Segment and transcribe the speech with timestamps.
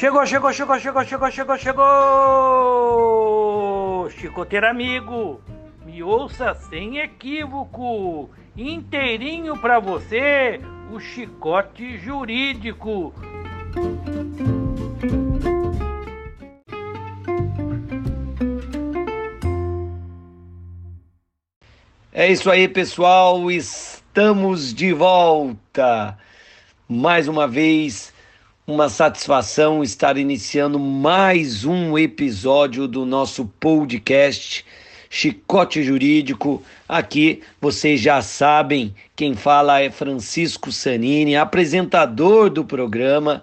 [0.00, 1.80] Chegou, chegou, chegou, chegou, chegou, chegou, chegou!
[4.08, 5.42] Chicoteiro amigo,
[5.84, 10.58] me ouça sem equívoco, inteirinho para você,
[10.90, 13.12] o chicote jurídico.
[22.10, 26.16] É isso aí, pessoal, estamos de volta.
[26.88, 28.14] Mais uma vez,
[28.70, 34.64] uma satisfação estar iniciando mais um episódio do nosso podcast
[35.10, 36.62] Chicote Jurídico.
[36.88, 43.42] Aqui vocês já sabem, quem fala é Francisco Sanini, apresentador do programa,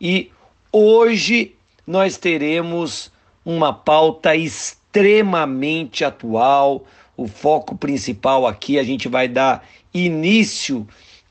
[0.00, 0.30] e
[0.70, 3.10] hoje nós teremos
[3.44, 6.84] uma pauta extremamente atual.
[7.16, 10.86] O foco principal aqui, a gente vai dar início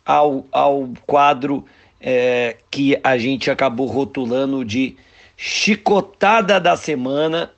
[0.05, 1.64] ao, ao quadro
[1.99, 4.95] é, que a gente acabou rotulando de
[5.35, 7.51] chicotada da semana.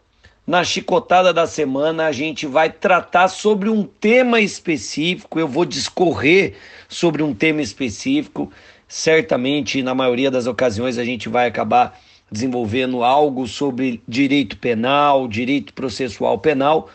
[0.46, 5.40] Na chicotada da semana, a gente vai tratar sobre um tema específico.
[5.40, 6.56] Eu vou discorrer
[6.88, 8.52] sobre um tema específico.
[8.88, 12.00] Certamente, na maioria das ocasiões, a gente vai acabar
[12.32, 16.90] desenvolvendo algo sobre direito penal, direito processual penal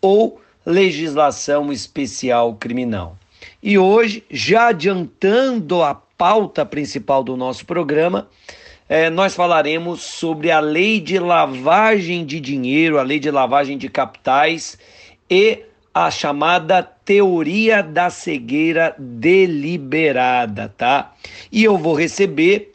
[0.00, 3.16] ou legislação especial criminal.
[3.62, 8.28] E hoje, já adiantando a pauta principal do nosso programa,
[8.86, 13.88] é, nós falaremos sobre a lei de lavagem de dinheiro, a lei de lavagem de
[13.88, 14.76] capitais
[15.30, 15.62] e
[15.94, 21.14] a chamada teoria da cegueira deliberada, tá?
[21.50, 22.74] E eu vou receber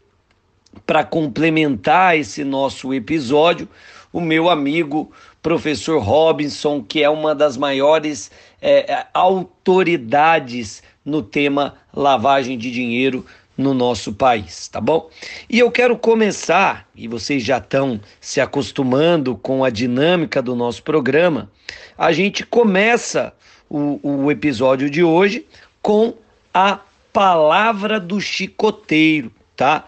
[0.83, 3.69] para complementar esse nosso episódio
[4.11, 12.57] o meu amigo professor Robinson, que é uma das maiores é, autoridades no tema lavagem
[12.57, 13.25] de dinheiro
[13.57, 15.09] no nosso país, tá bom?
[15.49, 20.83] E eu quero começar, e vocês já estão se acostumando com a dinâmica do nosso
[20.83, 21.49] programa,
[21.97, 23.33] a gente começa
[23.69, 25.45] o, o episódio de hoje
[25.81, 26.13] com
[26.53, 26.79] a
[27.13, 29.87] palavra do chicoteiro, tá?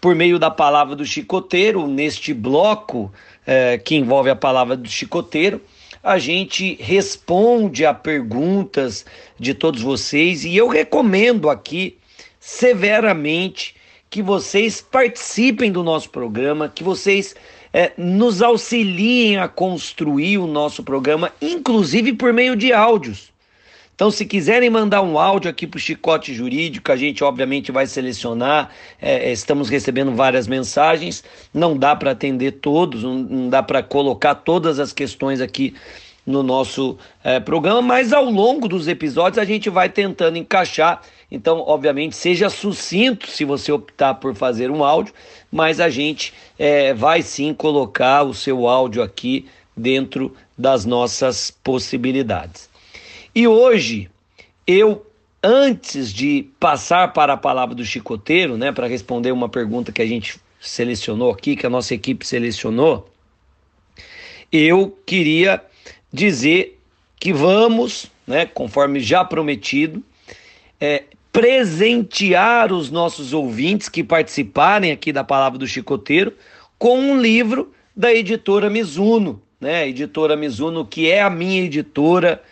[0.00, 3.12] Por meio da palavra do chicoteiro, neste bloco
[3.46, 5.60] é, que envolve a palavra do chicoteiro,
[6.06, 9.04] a gente responde a perguntas
[9.36, 11.98] de todos vocês e eu recomendo aqui
[12.38, 13.74] severamente
[14.08, 17.34] que vocês participem do nosso programa, que vocês
[17.72, 23.32] é, nos auxiliem a construir o nosso programa, inclusive por meio de áudios.
[23.96, 27.86] Então, se quiserem mandar um áudio aqui para o Chicote Jurídico, a gente obviamente vai
[27.86, 28.68] selecionar.
[29.00, 34.34] É, estamos recebendo várias mensagens, não dá para atender todos, não, não dá para colocar
[34.34, 35.74] todas as questões aqui
[36.26, 41.00] no nosso é, programa, mas ao longo dos episódios a gente vai tentando encaixar.
[41.30, 45.14] Então, obviamente, seja sucinto se você optar por fazer um áudio,
[45.50, 52.75] mas a gente é, vai sim colocar o seu áudio aqui dentro das nossas possibilidades.
[53.36, 54.08] E hoje,
[54.66, 55.04] eu,
[55.42, 60.06] antes de passar para a palavra do chicoteiro, né, para responder uma pergunta que a
[60.06, 63.10] gente selecionou aqui, que a nossa equipe selecionou,
[64.50, 65.62] eu queria
[66.10, 66.80] dizer
[67.20, 70.02] que vamos, né, conforme já prometido,
[70.80, 76.32] é, presentear os nossos ouvintes que participarem aqui da Palavra do Chicoteiro
[76.78, 79.82] com um livro da editora Mizuno, né?
[79.82, 82.42] A editora Mizuno, que é a minha editora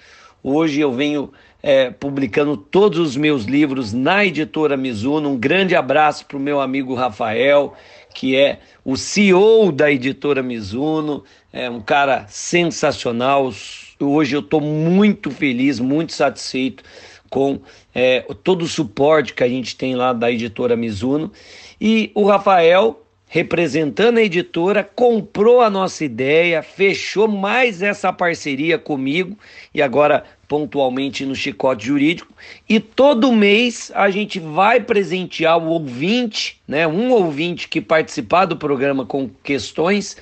[0.46, 1.32] Hoje eu venho
[1.62, 5.30] é, publicando todos os meus livros na editora Mizuno.
[5.30, 7.72] Um grande abraço para o meu amigo Rafael,
[8.14, 13.50] que é o CEO da editora Mizuno, é um cara sensacional.
[13.98, 16.84] Hoje eu estou muito feliz, muito satisfeito
[17.30, 17.60] com
[17.94, 21.32] é, todo o suporte que a gente tem lá da editora Mizuno.
[21.80, 23.03] E o Rafael
[23.34, 29.36] representando a editora, comprou a nossa ideia, fechou mais essa parceria comigo
[29.74, 32.32] e agora pontualmente no chicote jurídico.
[32.68, 38.56] E todo mês a gente vai presentear o ouvinte, né, um ouvinte que participar do
[38.56, 40.16] programa com questões,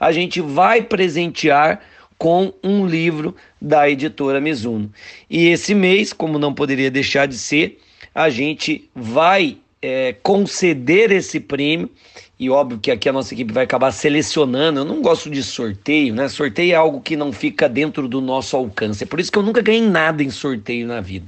[0.00, 1.82] a gente vai presentear
[2.16, 4.90] com um livro da editora Mizuno.
[5.28, 7.78] E esse mês, como não poderia deixar de ser,
[8.14, 11.90] a gente vai é, conceder esse prêmio
[12.38, 14.80] e óbvio que aqui a nossa equipe vai acabar selecionando.
[14.80, 16.28] Eu não gosto de sorteio, né?
[16.28, 19.04] Sorteio é algo que não fica dentro do nosso alcance.
[19.04, 21.26] É por isso que eu nunca ganhei nada em sorteio na vida.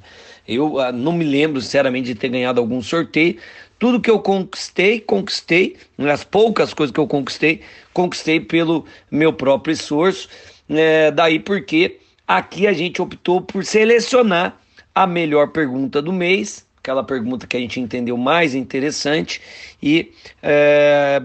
[0.48, 3.36] Eu ah, não me lembro, sinceramente, de ter ganhado algum sorteio.
[3.78, 5.76] Tudo que eu conquistei, conquistei.
[5.98, 7.60] As poucas coisas que eu conquistei,
[7.92, 10.28] conquistei pelo meu próprio esforço.
[10.68, 14.58] É, daí porque aqui a gente optou por selecionar
[14.92, 19.42] a melhor pergunta do mês aquela pergunta que a gente entendeu mais interessante
[19.82, 21.20] e é,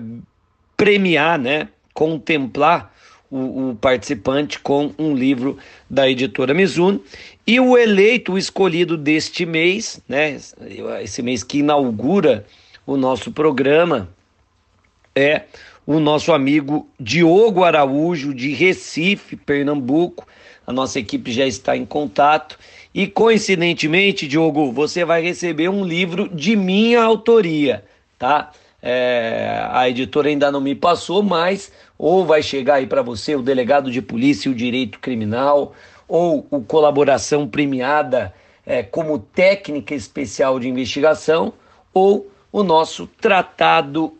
[0.75, 2.91] premiar, né, contemplar
[3.29, 6.99] o, o, participante com um livro da editora Mizuno.
[7.45, 10.37] E o eleito, o escolhido deste mês, né,
[11.03, 12.43] esse mês que inaugura
[12.83, 14.09] o nosso programa,
[15.15, 15.43] é
[15.85, 20.25] o nosso amigo Diogo Araújo, de Recife, Pernambuco.
[20.71, 22.57] A nossa equipe já está em contato.
[22.93, 27.83] E coincidentemente, Diogo, você vai receber um livro de minha autoria,
[28.17, 28.51] tá?
[28.81, 33.41] É, a editora ainda não me passou, mas ou vai chegar aí para você o
[33.41, 35.73] delegado de polícia e o direito criminal,
[36.07, 38.33] ou o colaboração premiada
[38.65, 41.53] é, como técnica especial de investigação,
[41.93, 44.13] ou o nosso tratado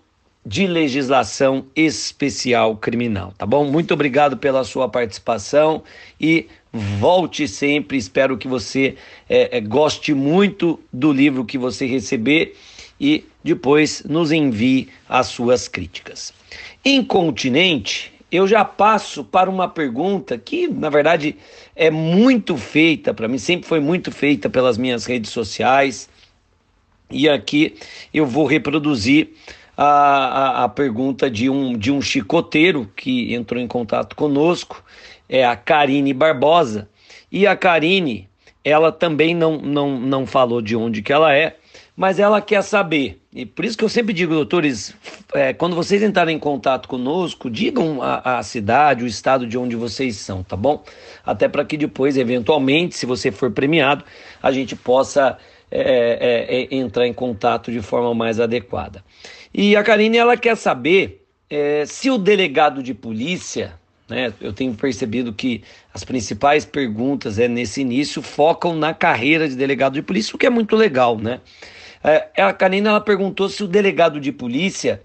[0.46, 3.66] de legislação especial criminal, tá bom?
[3.66, 5.84] Muito obrigado pela sua participação
[6.20, 7.98] e volte sempre.
[7.98, 8.96] Espero que você
[9.30, 12.56] é, é, goste muito do livro que você receber
[13.00, 16.34] e depois nos envie as suas críticas.
[16.84, 21.36] Incontinente, eu já passo para uma pergunta que, na verdade,
[21.76, 26.10] é muito feita para mim, sempre foi muito feita pelas minhas redes sociais.
[27.10, 27.76] E aqui
[28.14, 29.32] eu vou reproduzir
[29.76, 34.84] a, a, a, pergunta de um, de um chicoteiro que entrou em contato conosco,
[35.28, 36.90] é a Karine Barbosa.
[37.32, 38.30] E a Karine,
[38.64, 41.56] ela também não, não, não falou de onde que ela é,
[41.96, 43.22] mas ela quer saber.
[43.34, 44.94] E por isso que eu sempre digo, doutores,
[45.34, 49.76] é, quando vocês entrarem em contato conosco, digam a, a, cidade, o estado de onde
[49.76, 50.84] vocês são, tá bom?
[51.26, 54.04] Até para que depois, eventualmente, se você for premiado,
[54.44, 55.38] a gente possa
[55.70, 59.02] é, é, é, entrar em contato de forma mais adequada.
[59.54, 63.74] E a Karine, ela quer saber é, se o delegado de polícia,
[64.08, 65.64] né, eu tenho percebido que
[65.94, 70.46] as principais perguntas é, nesse início focam na carreira de delegado de polícia, o que
[70.46, 71.42] é muito legal, né?
[72.04, 75.04] É, a Karina ela perguntou se o delegado de polícia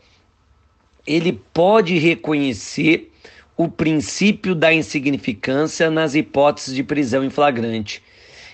[1.06, 3.12] ele pode reconhecer
[3.56, 8.02] o princípio da insignificância nas hipóteses de prisão em flagrante.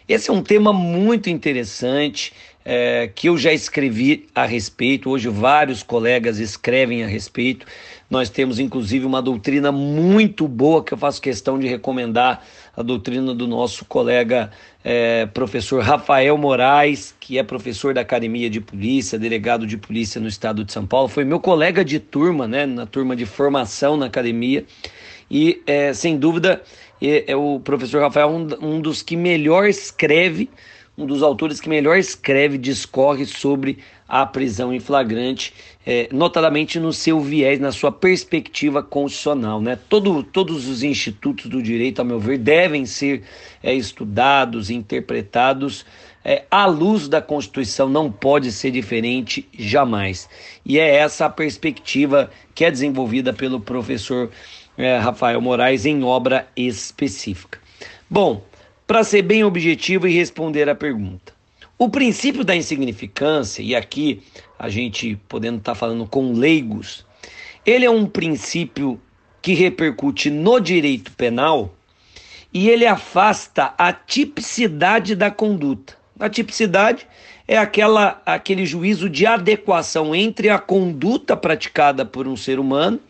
[0.08, 2.32] Esse é um tema muito interessante
[2.64, 5.10] é, que eu já escrevi a respeito.
[5.10, 7.66] Hoje vários colegas escrevem a respeito.
[8.10, 12.44] Nós temos inclusive uma doutrina muito boa que eu faço questão de recomendar
[12.76, 14.50] a doutrina do nosso colega
[14.84, 20.28] é, professor Rafael Moraes, que é professor da Academia de Polícia, delegado de polícia no
[20.28, 24.06] estado de São Paulo, foi meu colega de turma, né, na turma de formação na
[24.06, 24.64] academia,
[25.30, 26.62] e é, sem dúvida
[27.00, 30.48] é, é o professor Rafael um, um dos que melhor escreve
[30.96, 35.54] um dos autores que melhor escreve, discorre sobre a prisão em flagrante,
[35.86, 39.60] é, notadamente no seu viés, na sua perspectiva constitucional.
[39.60, 39.78] Né?
[39.88, 43.22] Todo, todos os institutos do direito, a meu ver, devem ser
[43.62, 45.86] é, estudados, interpretados
[46.24, 50.28] é, à luz da Constituição, não pode ser diferente jamais.
[50.64, 54.30] E é essa a perspectiva que é desenvolvida pelo professor
[54.76, 57.58] é, Rafael Moraes em obra específica.
[58.08, 58.44] Bom,
[58.86, 61.32] para ser bem objetivo e responder à pergunta.
[61.78, 64.22] O princípio da insignificância, e aqui
[64.58, 67.04] a gente podendo estar tá falando com leigos,
[67.66, 69.00] ele é um princípio
[69.40, 71.74] que repercute no direito penal
[72.52, 75.96] e ele afasta a tipicidade da conduta.
[76.20, 77.06] A tipicidade
[77.48, 83.00] é aquela, aquele juízo de adequação entre a conduta praticada por um ser humano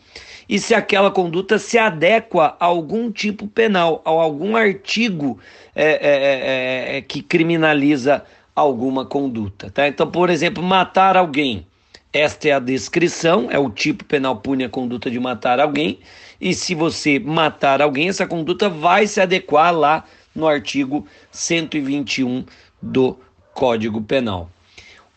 [0.53, 5.39] e se aquela conduta se adequa a algum tipo penal, a algum artigo
[5.73, 8.23] é, é, é, é, que criminaliza
[8.55, 9.71] alguma conduta.
[9.71, 9.87] Tá?
[9.87, 11.65] Então, por exemplo, matar alguém.
[12.13, 15.97] Esta é a descrição, é o tipo penal pune a conduta de matar alguém.
[16.39, 20.05] E se você matar alguém, essa conduta vai se adequar lá
[20.35, 22.45] no artigo 121
[22.79, 23.17] do
[23.55, 24.51] Código Penal.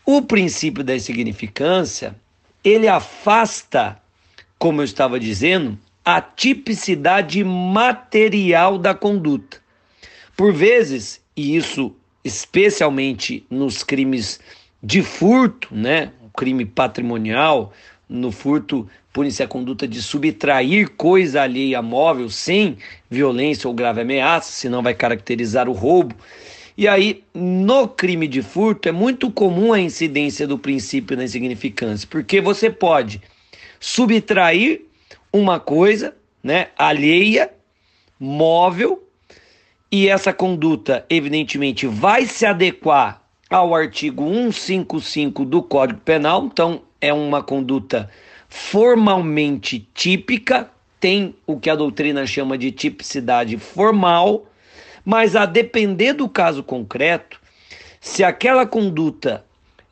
[0.02, 2.16] O princípio da insignificância,
[2.64, 4.00] ele afasta
[4.58, 9.58] como eu estava dizendo, a tipicidade material da conduta.
[10.36, 11.94] Por vezes, e isso
[12.24, 14.40] especialmente nos crimes
[14.82, 16.12] de furto, né?
[16.24, 17.72] O crime patrimonial,
[18.08, 22.76] no furto pune-se a conduta de subtrair coisa alheia móvel sem
[23.08, 26.14] violência ou grave ameaça, senão vai caracterizar o roubo.
[26.76, 32.06] E aí, no crime de furto, é muito comum a incidência do princípio da insignificância,
[32.10, 33.22] porque você pode
[33.86, 34.82] subtrair
[35.32, 36.12] uma coisa,
[36.42, 37.52] né, alheia,
[38.18, 39.00] móvel,
[39.92, 47.14] e essa conduta, evidentemente, vai se adequar ao artigo 155 do Código Penal, então é
[47.14, 48.10] uma conduta
[48.48, 54.46] formalmente típica, tem o que a doutrina chama de tipicidade formal,
[55.04, 57.40] mas a depender do caso concreto,
[58.00, 59.45] se aquela conduta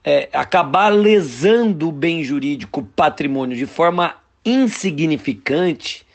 [0.04, 6.06] é, acabar lesando o bem jurídico patrimônio de forma insignificante,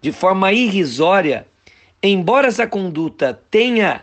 [0.00, 1.46] de forma irrisória,
[2.02, 4.02] embora essa conduta tenha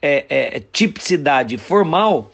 [0.00, 2.32] é, é, tipicidade formal,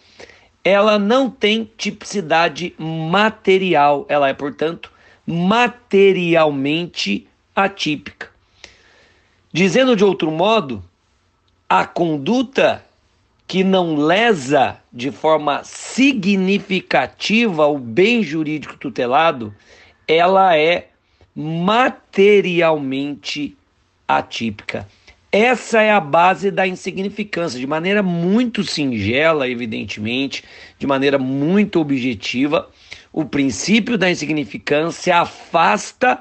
[0.62, 4.92] ela não tem tipicidade material, ela é, portanto,
[5.26, 8.28] materialmente atípica.
[9.52, 10.84] Dizendo de outro modo,
[11.68, 12.85] a conduta
[13.46, 19.54] que não lesa de forma significativa o bem jurídico tutelado,
[20.08, 20.88] ela é
[21.34, 23.56] materialmente
[24.08, 24.88] atípica.
[25.30, 30.42] Essa é a base da insignificância, de maneira muito singela, evidentemente,
[30.78, 32.70] de maneira muito objetiva.
[33.12, 36.20] O princípio da insignificância afasta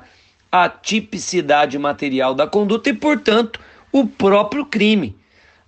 [0.52, 3.60] a tipicidade material da conduta e, portanto,
[3.92, 5.16] o próprio crime.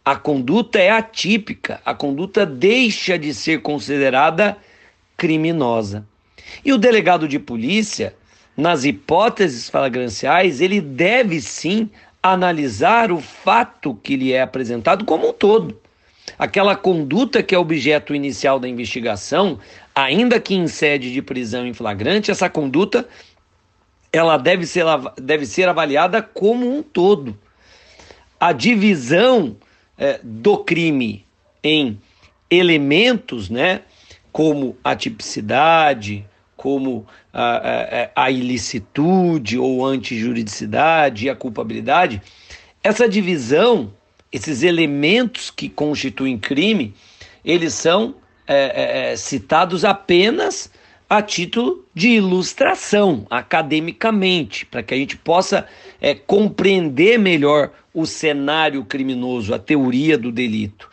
[0.08, 4.56] A conduta é atípica, a conduta deixa de ser considerada
[5.18, 6.08] criminosa.
[6.64, 8.16] E o delegado de polícia,
[8.56, 11.90] nas hipóteses flagranciais, ele deve sim
[12.24, 15.78] analisar o fato que lhe é apresentado como um todo.
[16.40, 19.60] Aquela conduta que é objeto inicial da investigação,
[19.94, 23.06] ainda que em sede de prisão em flagrante, essa conduta
[24.14, 24.86] ela deve ser,
[25.22, 27.38] deve ser avaliada como um todo.
[28.40, 29.58] A divisão
[29.98, 31.26] é, do crime
[31.64, 32.00] em
[32.50, 33.82] elementos, né,
[34.32, 36.26] como a tipicidade,
[36.56, 42.22] como a, a, a ilicitude ou antijuridicidade e a culpabilidade,
[42.84, 43.94] essa divisão,
[44.32, 46.94] esses elementos que constituem crime,
[47.44, 48.16] eles são
[48.48, 50.72] é, é, é, citados apenas
[51.10, 55.68] a título de ilustração, academicamente, para que a gente possa
[56.02, 60.90] é, compreender melhor o cenário criminoso, a teoria do delito.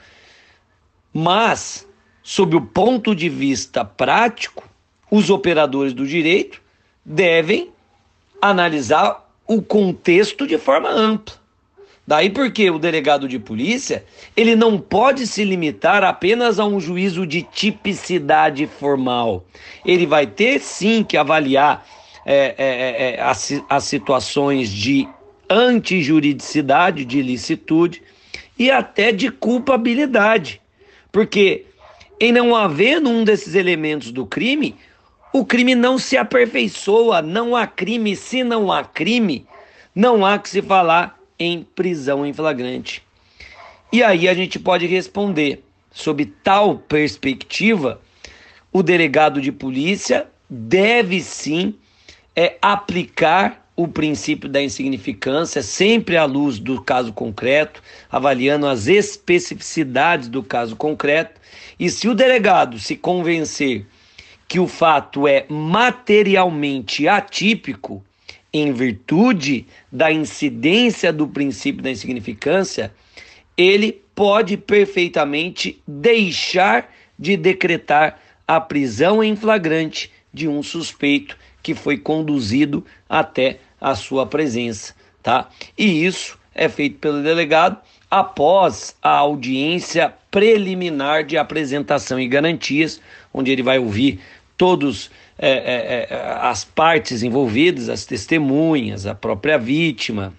[1.13, 1.87] Mas,
[2.23, 4.69] sob o ponto de vista prático,
[5.11, 6.63] os operadores do direito
[7.05, 7.71] devem
[8.41, 11.44] analisar o contexto de forma ampla.
[12.07, 14.05] Daí porque o delegado de polícia,
[14.37, 19.45] ele não pode se limitar apenas a um juízo de tipicidade formal.
[19.85, 21.87] Ele vai ter sim que avaliar
[22.27, 25.09] é, é, é, é as, as situações de
[25.49, 28.03] antijuridicidade, de ilicitude
[28.59, 30.61] e até de culpabilidade.
[31.11, 31.65] Porque
[32.21, 34.77] em não havendo um desses elementos do crime,
[35.33, 38.15] o crime não se aperfeiçoa, não há crime.
[38.15, 39.47] Se não há crime,
[39.95, 43.03] não há que se falar em prisão em flagrante.
[43.93, 48.01] E aí a gente pode responder, sob tal perspectiva,
[48.73, 51.75] o delegado de polícia deve sim
[52.35, 60.29] é, aplicar o princípio da insignificância, sempre à luz do caso concreto, avaliando as especificidades
[60.29, 61.41] do caso concreto.
[61.79, 63.87] E se o delegado se convencer
[64.47, 68.05] que o fato é materialmente atípico,
[68.55, 72.95] em virtude da incidência do princípio da insignificância,
[73.57, 81.99] ele pode perfeitamente deixar de decretar a prisão em flagrante de um suspeito que foi
[81.99, 85.49] conduzido até a sua presença, tá?
[85.77, 93.01] E isso é feito pelo delegado após a audiência preliminar de apresentação e garantias,
[93.33, 94.21] onde ele vai ouvir
[94.57, 100.33] todos é, é, é, as partes envolvidas, as testemunhas, a própria vítima,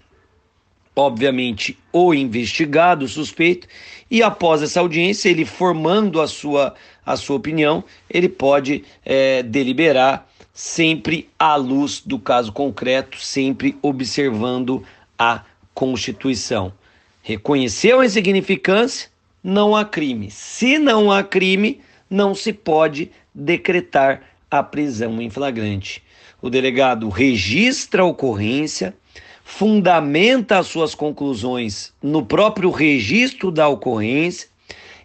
[0.95, 3.67] obviamente o investigado, o suspeito,
[4.09, 6.75] e após essa audiência, ele formando a sua,
[7.05, 14.83] a sua opinião, ele pode é, deliberar sempre à luz do caso concreto, sempre observando
[15.17, 16.71] a Constituição.
[17.21, 19.09] Reconheceu a insignificância,
[19.43, 20.31] não há crime.
[20.31, 24.21] Se não há crime, não se pode decretar
[24.59, 26.03] a prisão em flagrante.
[26.41, 28.93] O delegado registra a ocorrência,
[29.43, 34.49] fundamenta as suas conclusões no próprio registro da ocorrência,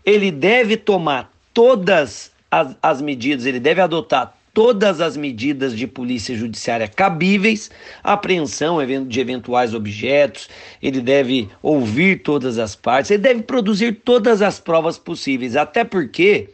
[0.05, 6.35] ele deve tomar todas as, as medidas, ele deve adotar todas as medidas de polícia
[6.35, 7.71] judiciária cabíveis,
[8.03, 10.49] apreensão de eventuais objetos,
[10.83, 16.49] ele deve ouvir todas as partes, ele deve produzir todas as provas possíveis, até porque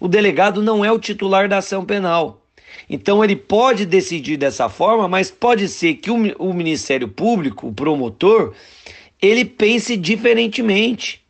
[0.00, 2.42] o delegado não é o titular da ação penal.
[2.88, 7.72] Então ele pode decidir dessa forma, mas pode ser que o, o Ministério Público, o
[7.72, 8.54] promotor,
[9.20, 11.22] ele pense diferentemente.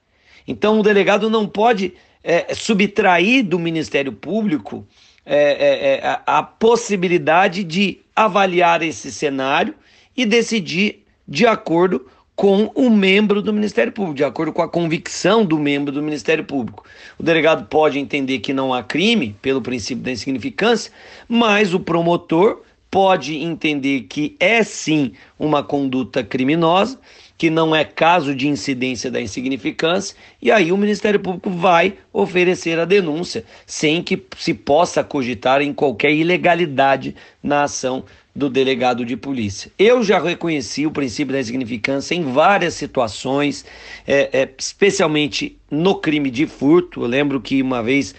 [0.46, 4.87] Então o delegado não pode é, subtrair do Ministério Público
[5.25, 9.75] é, é, é a, a possibilidade de avaliar esse cenário
[10.16, 12.06] e decidir de acordo
[12.38, 16.45] com o membro do Ministério Público, de acordo com a convicção do membro do Ministério
[16.45, 16.85] Público.
[17.18, 20.92] O delegado pode entender que não há crime, pelo princípio da insignificância,
[21.28, 27.00] mas o promotor pode entender que é sim uma conduta criminosa,
[27.37, 32.78] que não é caso de incidência da insignificância, e aí o Ministério Público vai oferecer
[32.78, 38.04] a denúncia, sem que se possa cogitar em qualquer ilegalidade na ação
[38.38, 39.73] do delegado de polícia.
[39.76, 43.64] Eu já reconheci o princípio da insignificância em várias situações,
[44.07, 47.02] é, é, especialmente no crime de furto.
[47.02, 48.14] Eu lembro que uma vez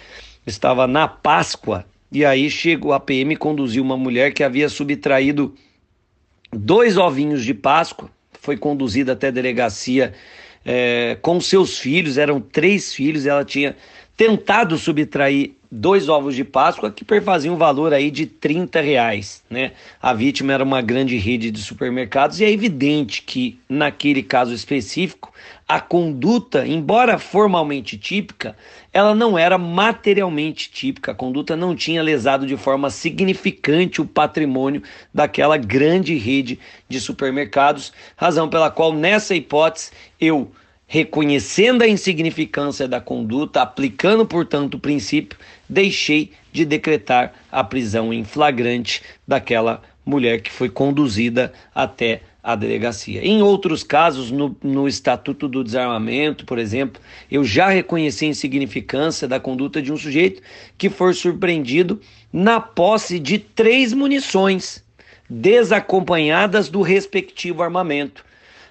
[0.45, 5.55] estava na Páscoa e aí chegou a PM conduziu uma mulher que havia subtraído
[6.51, 8.09] dois ovinhos de Páscoa,
[8.41, 10.13] foi conduzida até a delegacia
[10.65, 13.73] é, com seus filhos, eram três filhos, ela tinha
[14.17, 19.73] tentado subtrair dois ovos de Páscoa que perfaziam um valor aí de 30 reais, né?
[20.01, 25.31] A vítima era uma grande rede de supermercados e é evidente que naquele caso específico
[25.67, 28.57] a conduta, embora formalmente típica,
[28.91, 31.11] ela não era materialmente típica.
[31.11, 34.81] A conduta não tinha lesado de forma significante o patrimônio
[35.13, 36.57] daquela grande rede
[36.87, 40.51] de supermercados, razão pela qual nessa hipótese eu
[40.87, 45.37] reconhecendo a insignificância da conduta, aplicando, portanto, o princípio,
[45.69, 53.23] deixei de decretar a prisão em flagrante daquela mulher que foi conduzida até a delegacia.
[53.23, 59.27] Em outros casos, no, no Estatuto do Desarmamento, por exemplo, eu já reconheci a insignificância
[59.27, 60.41] da conduta de um sujeito
[60.77, 62.01] que for surpreendido
[62.33, 64.83] na posse de três munições
[65.29, 68.25] desacompanhadas do respectivo armamento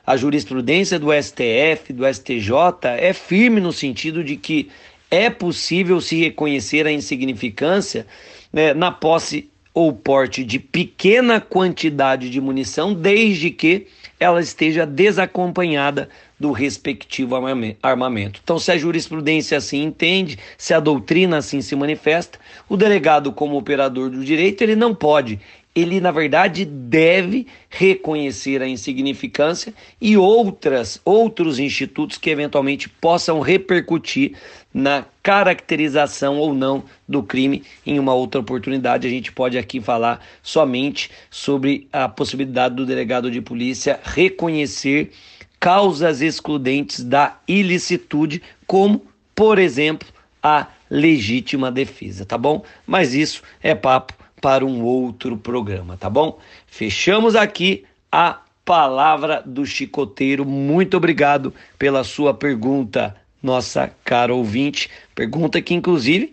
[0.09, 2.55] a jurisprudência do STF, do STJ,
[2.99, 4.71] é firme no sentido de que
[5.11, 8.07] é possível se reconhecer a insignificância
[8.53, 13.87] né, na posse ou porte de pequena quantidade de munição, desde que
[14.19, 17.37] ela esteja desacompanhada do respectivo
[17.83, 18.41] armamento.
[18.43, 22.39] Então, se a jurisprudência assim entende, se a doutrina assim se manifesta,
[22.69, 25.39] o delegado, como operador do direito, ele não pode
[25.81, 34.33] ele na verdade deve reconhecer a insignificância e outras outros institutos que eventualmente possam repercutir
[34.73, 39.07] na caracterização ou não do crime em uma outra oportunidade.
[39.07, 45.13] A gente pode aqui falar somente sobre a possibilidade do delegado de polícia reconhecer
[45.61, 50.09] causas excludentes da ilicitude, como, por exemplo,
[50.43, 52.65] a legítima defesa, tá bom?
[52.87, 56.39] Mas isso é papo para um outro programa, tá bom?
[56.67, 60.45] Fechamos aqui a palavra do chicoteiro.
[60.45, 64.91] Muito obrigado pela sua pergunta, nossa cara ouvinte.
[65.15, 66.33] Pergunta que, inclusive,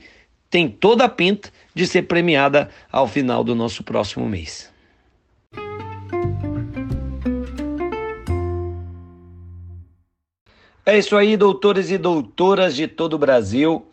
[0.50, 4.70] tem toda a pinta de ser premiada ao final do nosso próximo mês.
[10.86, 13.88] É isso aí, doutores e doutoras de todo o Brasil,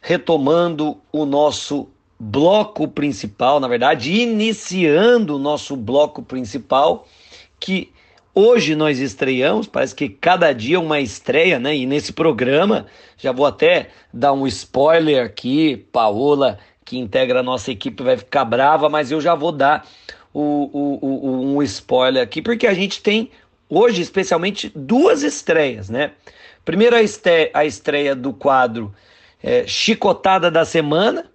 [0.00, 1.88] retomando o nosso
[2.20, 7.08] bloco principal, na verdade, iniciando o nosso bloco principal,
[7.58, 7.90] que
[8.34, 11.74] hoje nós estreamos, parece que cada dia uma estreia, né?
[11.74, 17.70] E nesse programa, já vou até dar um spoiler aqui, Paola, que integra a nossa
[17.70, 19.86] equipe, vai ficar brava, mas eu já vou dar
[20.34, 23.30] o, o, o, um spoiler aqui, porque a gente tem
[23.66, 26.12] hoje, especialmente, duas estreias, né?
[26.66, 28.94] Primeiro, a estreia, a estreia do quadro
[29.42, 31.29] é, Chicotada da Semana,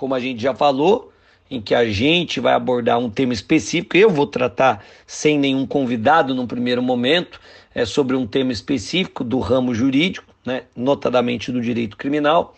[0.00, 1.12] como a gente já falou,
[1.50, 3.98] em que a gente vai abordar um tema específico.
[3.98, 7.38] Eu vou tratar sem nenhum convidado no primeiro momento,
[7.74, 12.56] é sobre um tema específico do ramo jurídico, né, notadamente do direito criminal.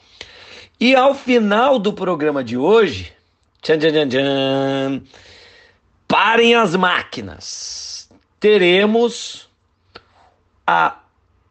[0.78, 3.12] E ao final do programa de hoje,
[3.60, 5.02] tchan, tchan, tchan, tchan,
[6.06, 8.08] parem as máquinas.
[8.38, 9.48] Teremos
[10.64, 11.00] a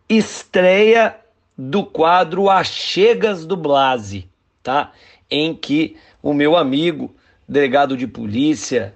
[0.08, 1.18] estreia
[1.58, 4.30] do quadro Achegas do Blase,
[4.64, 4.94] tá?
[5.32, 7.16] Em que o meu amigo,
[7.48, 8.94] delegado de polícia,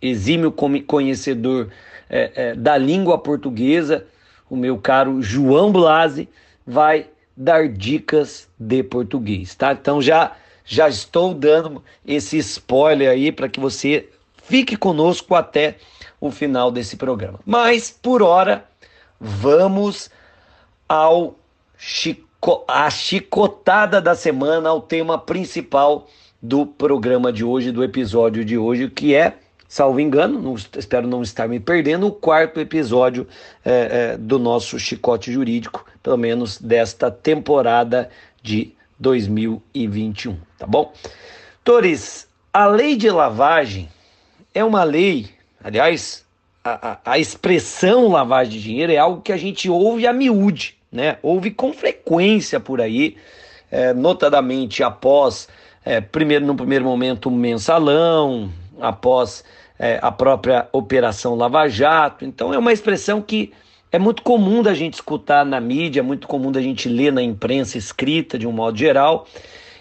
[0.00, 1.68] exímio conhecedor
[2.08, 4.06] é, é, da língua portuguesa,
[4.48, 6.28] o meu caro João Blasi,
[6.64, 9.72] vai dar dicas de português, tá?
[9.72, 14.08] Então já já estou dando esse spoiler aí para que você
[14.44, 15.76] fique conosco até
[16.20, 17.40] o final desse programa.
[17.44, 18.64] Mas por hora,
[19.20, 20.08] vamos
[20.88, 21.36] ao
[21.76, 22.31] Chico
[22.66, 26.08] a chicotada da semana ao tema principal
[26.42, 29.34] do programa de hoje, do episódio de hoje, que é,
[29.68, 33.28] salvo engano, não, espero não estar me perdendo, o quarto episódio
[33.64, 38.10] é, é, do nosso chicote jurídico, pelo menos desta temporada
[38.42, 40.92] de 2021, tá bom?
[41.62, 43.88] Tores, a lei de lavagem
[44.52, 45.30] é uma lei,
[45.62, 46.26] aliás,
[46.64, 50.81] a, a, a expressão lavagem de dinheiro é algo que a gente ouve a miúde
[50.92, 51.16] né?
[51.22, 53.16] Houve com frequência por aí,
[53.70, 55.48] é, notadamente após,
[55.84, 59.42] é, primeiro no primeiro momento, um mensalão, após
[59.78, 62.24] é, a própria Operação Lava Jato.
[62.24, 63.52] Então é uma expressão que
[63.90, 67.22] é muito comum da gente escutar na mídia, é muito comum da gente ler na
[67.22, 69.26] imprensa escrita de um modo geral.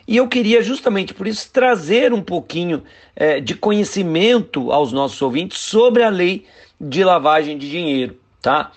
[0.08, 2.84] E eu queria justamente por isso trazer um pouquinho
[3.16, 6.46] é, de conhecimento aos nossos ouvintes sobre a lei
[6.80, 8.72] de lavagem de dinheiro, tá?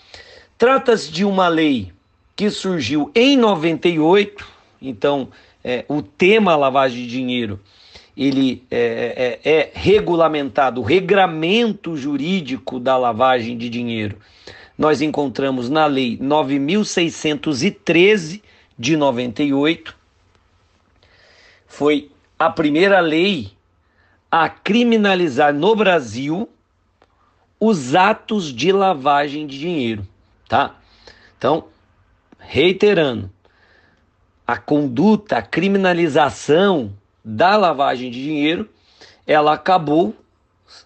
[0.58, 1.93] Trata-se de uma lei
[2.36, 4.44] que surgiu em 98,
[4.82, 5.28] então
[5.62, 7.60] é, o tema lavagem de dinheiro
[8.16, 14.16] ele é, é, é regulamentado, o regramento jurídico da lavagem de dinheiro.
[14.78, 18.40] Nós encontramos na Lei 9613
[18.78, 19.96] de 98.
[21.66, 23.50] Foi a primeira lei
[24.30, 26.48] a criminalizar no Brasil
[27.58, 30.06] os atos de lavagem de dinheiro,
[30.48, 30.76] tá?
[31.38, 31.64] Então,
[32.46, 33.30] reiterando,
[34.46, 36.92] a conduta, a criminalização
[37.24, 38.68] da lavagem de dinheiro,
[39.26, 40.14] ela acabou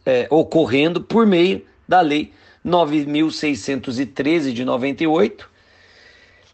[0.07, 2.33] é, ocorrendo por meio da Lei
[2.64, 5.51] 9.613 de 98.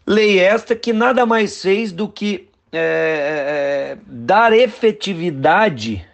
[0.07, 6.05] Lei esta que nada mais fez do que é, é, dar efetividade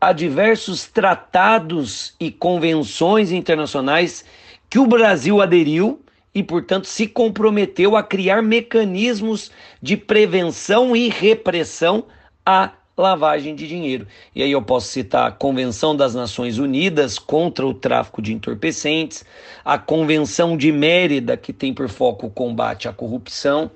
[0.00, 4.24] a diversos tratados e convenções internacionais
[4.68, 6.01] que o Brasil aderiu
[6.34, 12.04] e, portanto, se comprometeu a criar mecanismos de prevenção e repressão
[12.44, 14.06] à lavagem de dinheiro.
[14.34, 19.24] E aí eu posso citar a Convenção das Nações Unidas contra o tráfico de entorpecentes,
[19.64, 23.70] a Convenção de Mérida, que tem por foco o combate à corrupção,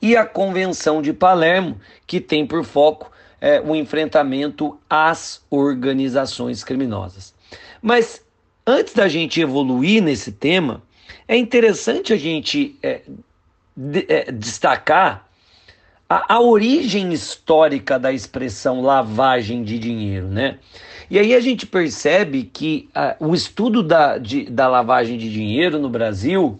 [0.00, 3.10] e a Convenção de Palermo, que tem por foco
[3.40, 7.34] é, o enfrentamento às organizações criminosas.
[7.80, 8.24] Mas
[8.66, 10.82] antes da gente evoluir nesse tema,
[11.26, 13.02] é interessante a gente é,
[13.76, 15.28] de, é, destacar
[16.08, 20.58] a, a origem histórica da expressão lavagem de dinheiro, né?
[21.10, 25.78] E aí a gente percebe que uh, o estudo da, de, da lavagem de dinheiro
[25.78, 26.58] no Brasil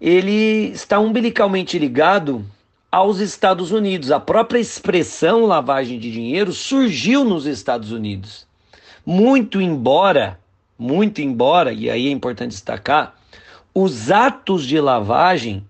[0.00, 2.44] ele está umbilicalmente ligado
[2.90, 4.10] aos Estados Unidos.
[4.10, 8.46] A própria expressão lavagem de dinheiro surgiu nos Estados Unidos.
[9.04, 10.38] Muito embora,
[10.78, 13.14] muito embora, e aí é importante destacar,
[13.74, 15.64] os atos de lavagem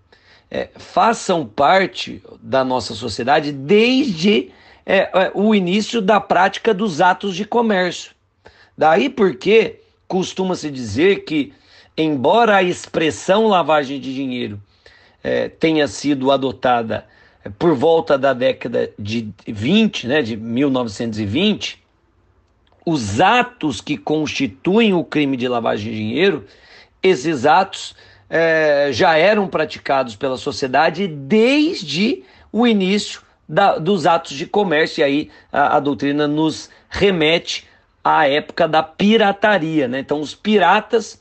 [0.50, 4.50] é, façam parte da nossa sociedade desde
[4.84, 8.12] é, é, o início da prática dos atos de comércio.
[8.76, 11.52] Daí porque costuma-se dizer que,
[11.96, 14.60] embora a expressão lavagem de dinheiro
[15.22, 17.06] é, tenha sido adotada
[17.44, 21.80] é, por volta da década de 20, né, de 1920,
[22.84, 26.44] os atos que constituem o crime de lavagem de dinheiro,
[27.02, 27.94] esses atos
[28.28, 35.00] é, já eram praticados pela sociedade desde o início da, dos atos de comércio.
[35.00, 37.66] E aí a, a, doutrina nos remete
[38.04, 39.88] à época da pirataria.
[39.88, 39.98] Né?
[39.98, 41.20] Então, os piratas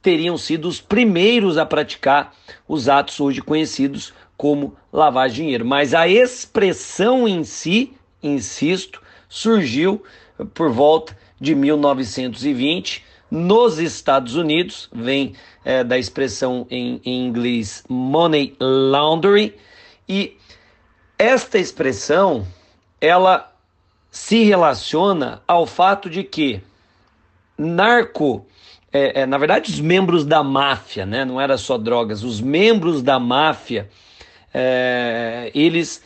[0.00, 2.32] teriam sido os primeiros a praticar
[2.68, 5.64] os atos hoje conhecidos como lavar dinheiro.
[5.64, 10.02] Mas a expressão em si, insisto, surgiu
[10.54, 18.54] por volta de 1920 nos Estados Unidos, vem é, da expressão em, em inglês money
[18.60, 19.52] laundering,
[20.08, 20.36] e
[21.18, 22.46] esta expressão
[23.00, 23.52] ela
[24.08, 26.62] se relaciona ao fato de que
[27.58, 28.46] narco,
[28.92, 33.02] é, é, na verdade, os membros da máfia, né, não era só drogas, os membros
[33.02, 33.90] da máfia,
[34.52, 36.00] é, eles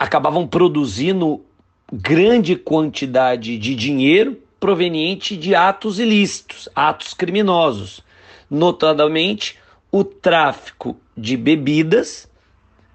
[0.00, 1.44] acabavam produzindo
[1.92, 8.02] grande quantidade de dinheiro proveniente de atos ilícitos, atos criminosos,
[8.50, 9.58] notadamente
[9.90, 12.28] o tráfico de bebidas,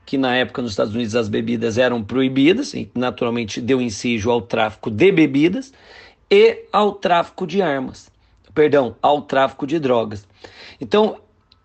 [0.06, 4.42] que na época nos Estados Unidos as bebidas eram proibidas, e naturalmente deu ensejo ao
[4.42, 5.74] tráfico de bebidas,
[6.30, 8.12] e ao tráfico de armas,
[8.54, 10.28] perdão, ao tráfico de drogas.
[10.80, 11.18] Então,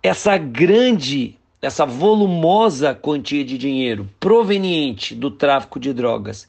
[0.03, 6.49] essa grande, essa volumosa quantia de dinheiro proveniente do tráfico de drogas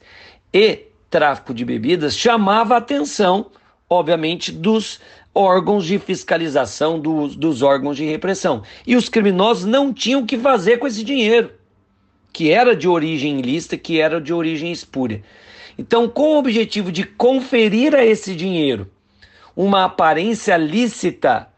[0.52, 3.46] e tráfico de bebidas chamava a atenção,
[3.88, 5.00] obviamente, dos
[5.34, 8.62] órgãos de fiscalização, dos, dos órgãos de repressão.
[8.86, 11.52] E os criminosos não tinham o que fazer com esse dinheiro,
[12.32, 15.22] que era de origem ilícita, que era de origem espúria.
[15.76, 18.90] Então, com o objetivo de conferir a esse dinheiro
[19.56, 21.48] uma aparência lícita,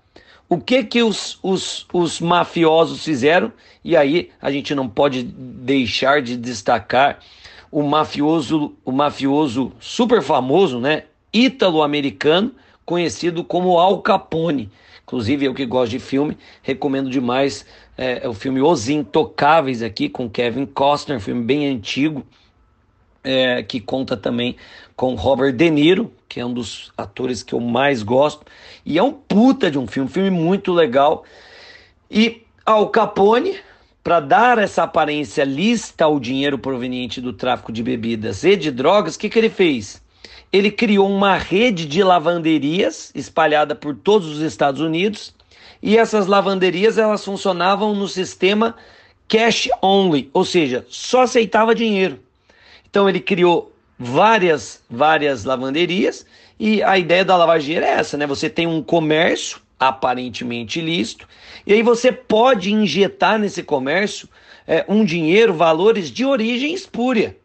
[0.49, 3.53] o que que os, os, os mafiosos fizeram?
[3.85, 7.21] E aí a gente não pode deixar de destacar
[7.73, 12.53] o mafioso, o mafioso super famoso, né, ítalo-americano,
[12.85, 14.71] conhecido como Al Capone.
[15.03, 20.29] Inclusive, eu que gosto de filme, recomendo demais é, o filme Os Intocáveis aqui, com
[20.29, 22.25] Kevin Costner, filme bem antigo.
[23.25, 24.57] é, que conta também
[24.97, 28.45] com Robert De Niro, que é um dos atores que eu mais gosto.
[28.85, 31.25] E é um puta de um filme, um filme muito legal.
[32.11, 33.55] E Al Capone,
[34.03, 39.15] para dar essa aparência lista ao dinheiro proveniente do tráfico de bebidas e de drogas,
[39.15, 40.03] o que, que ele fez?
[40.53, 45.35] Ele criou uma rede de lavanderias espalhada por todos os Estados Unidos
[45.83, 48.75] e essas lavanderias elas funcionavam no sistema
[49.29, 52.19] cash only, ou seja, só aceitava dinheiro.
[52.89, 56.27] Então ele criou várias, várias lavanderias
[56.59, 58.27] e a ideia da lavagem é essa, né?
[58.27, 61.27] Você tem um comércio aparentemente ilícito
[61.67, 64.29] e aí você pode injetar nesse comércio
[64.67, 67.37] é, um dinheiro, valores de origem espúria.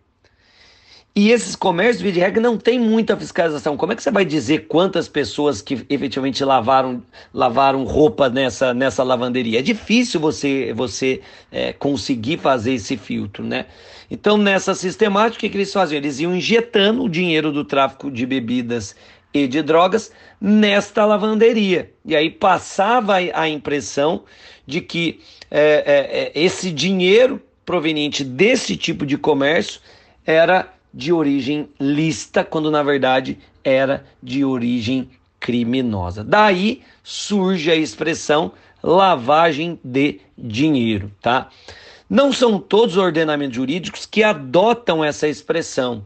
[1.15, 3.75] E esses comércios, via de regra, não tem muita fiscalização.
[3.75, 7.01] Como é que você vai dizer quantas pessoas que efetivamente lavaram,
[7.33, 9.57] lavaram roupa nessa, nessa lavanderia?
[9.57, 11.21] É difícil você, você
[11.51, 13.65] é, conseguir fazer esse filtro, né?
[14.11, 15.97] Então, nessa sistemática, o que eles faziam?
[15.97, 18.95] Eles iam injetando o dinheiro do tráfico de bebidas
[19.33, 21.91] e de drogas nesta lavanderia.
[22.05, 24.23] E aí passava a impressão
[24.65, 29.81] de que é, é, é esse dinheiro proveniente desse tipo de comércio
[30.25, 35.09] era de origem lícita, quando na verdade era de origem
[35.39, 36.23] criminosa.
[36.23, 41.49] Daí surge a expressão lavagem de dinheiro, tá?
[42.09, 46.05] Não são todos os ordenamentos jurídicos que adotam essa expressão.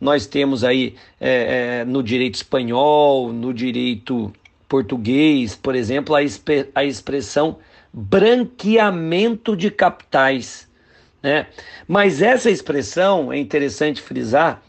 [0.00, 4.32] Nós temos aí é, é, no direito espanhol, no direito
[4.68, 6.20] português, por exemplo, a,
[6.74, 7.58] a expressão
[7.92, 10.68] branqueamento de capitais.
[11.22, 11.46] Né?
[11.86, 14.62] Mas essa expressão, é interessante frisar,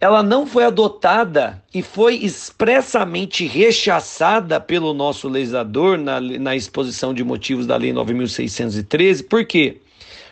[0.00, 7.24] ela não foi adotada e foi expressamente rechaçada pelo nosso legislador na, na exposição de
[7.24, 9.26] motivos da Lei 9.613.
[9.26, 9.78] Por quê?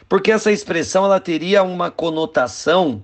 [0.08, 3.02] Porque essa expressão ela teria uma conotação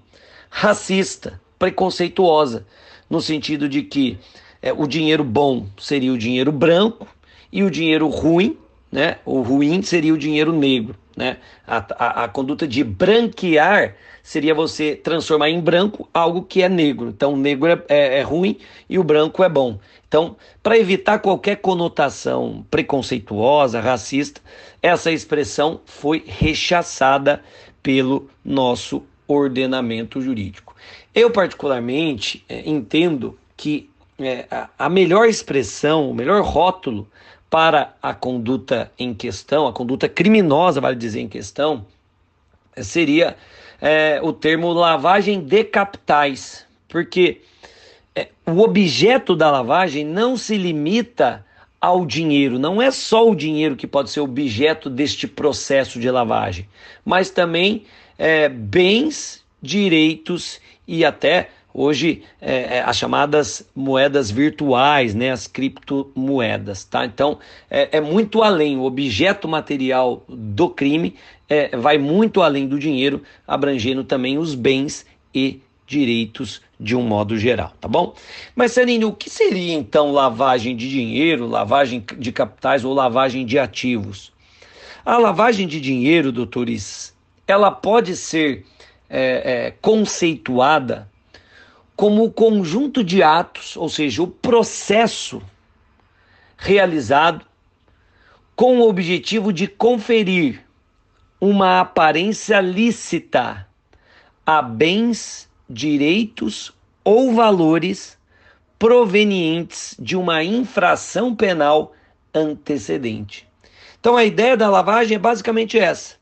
[0.54, 2.66] racista, preconceituosa,
[3.08, 4.18] no sentido de que
[4.60, 7.08] é, o dinheiro bom seria o dinheiro branco
[7.50, 8.58] e o dinheiro ruim,
[8.90, 9.16] né?
[9.24, 10.94] O ruim seria o dinheiro negro.
[11.16, 11.38] Né?
[11.66, 17.08] A, a, a, conduta de branquear seria você transformar em branco algo que é negro.
[17.08, 19.78] Então, o negro é, é, é ruim e o branco é bom.
[20.06, 24.40] Então, para evitar qualquer conotação preconceituosa, racista,
[24.82, 27.42] essa expressão foi rechaçada
[27.82, 30.74] pelo nosso ordenamento jurídico.
[31.14, 34.46] Eu, particularmente, é, entendo que é,
[34.78, 37.08] a, melhor expressão, o melhor rótulo
[37.50, 41.84] para a conduta em questão, a conduta criminosa, vale dizer, em questão,
[42.78, 43.36] seria
[43.80, 47.42] é, o termo lavagem de capitais, porque
[48.14, 51.44] é, o objeto da lavagem não se limita
[51.80, 56.68] ao dinheiro, não é só o dinheiro que pode ser objeto deste processo de lavagem,
[57.04, 57.84] mas também
[58.18, 66.84] é, bens, direitos e até hoje é, é, as chamadas moedas virtuais, né, as criptomoedas,
[66.84, 67.04] tá?
[67.04, 67.38] Então
[67.70, 71.14] é, é muito além, o objeto material do crime
[71.48, 77.38] é, vai muito além do dinheiro, abrangendo também os bens e direitos de um modo
[77.38, 78.14] geral, tá bom?
[78.56, 83.58] Mas Sanino, o que seria então lavagem de dinheiro, lavagem de capitais ou lavagem de
[83.58, 84.32] ativos?
[85.04, 87.11] A lavagem de dinheiro, doutores,
[87.52, 88.64] ela pode ser
[89.08, 91.08] é, é, conceituada
[91.94, 95.42] como o conjunto de atos, ou seja, o processo
[96.56, 97.44] realizado
[98.56, 100.64] com o objetivo de conferir
[101.40, 103.66] uma aparência lícita
[104.46, 106.72] a bens, direitos
[107.04, 108.18] ou valores
[108.78, 111.92] provenientes de uma infração penal
[112.34, 113.46] antecedente.
[114.00, 116.16] Então a ideia da lavagem é basicamente essa: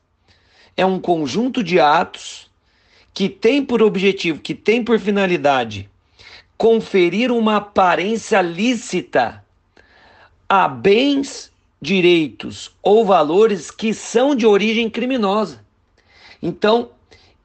[0.75, 2.49] é um conjunto de atos
[3.13, 5.89] que tem por objetivo, que tem por finalidade
[6.57, 9.43] conferir uma aparência lícita
[10.47, 15.65] a bens, direitos ou valores que são de origem criminosa.
[16.39, 16.91] Então,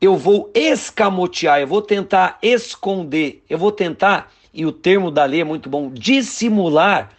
[0.00, 5.40] eu vou escamotear, eu vou tentar esconder, eu vou tentar, e o termo da lei
[5.40, 7.10] é muito bom, dissimular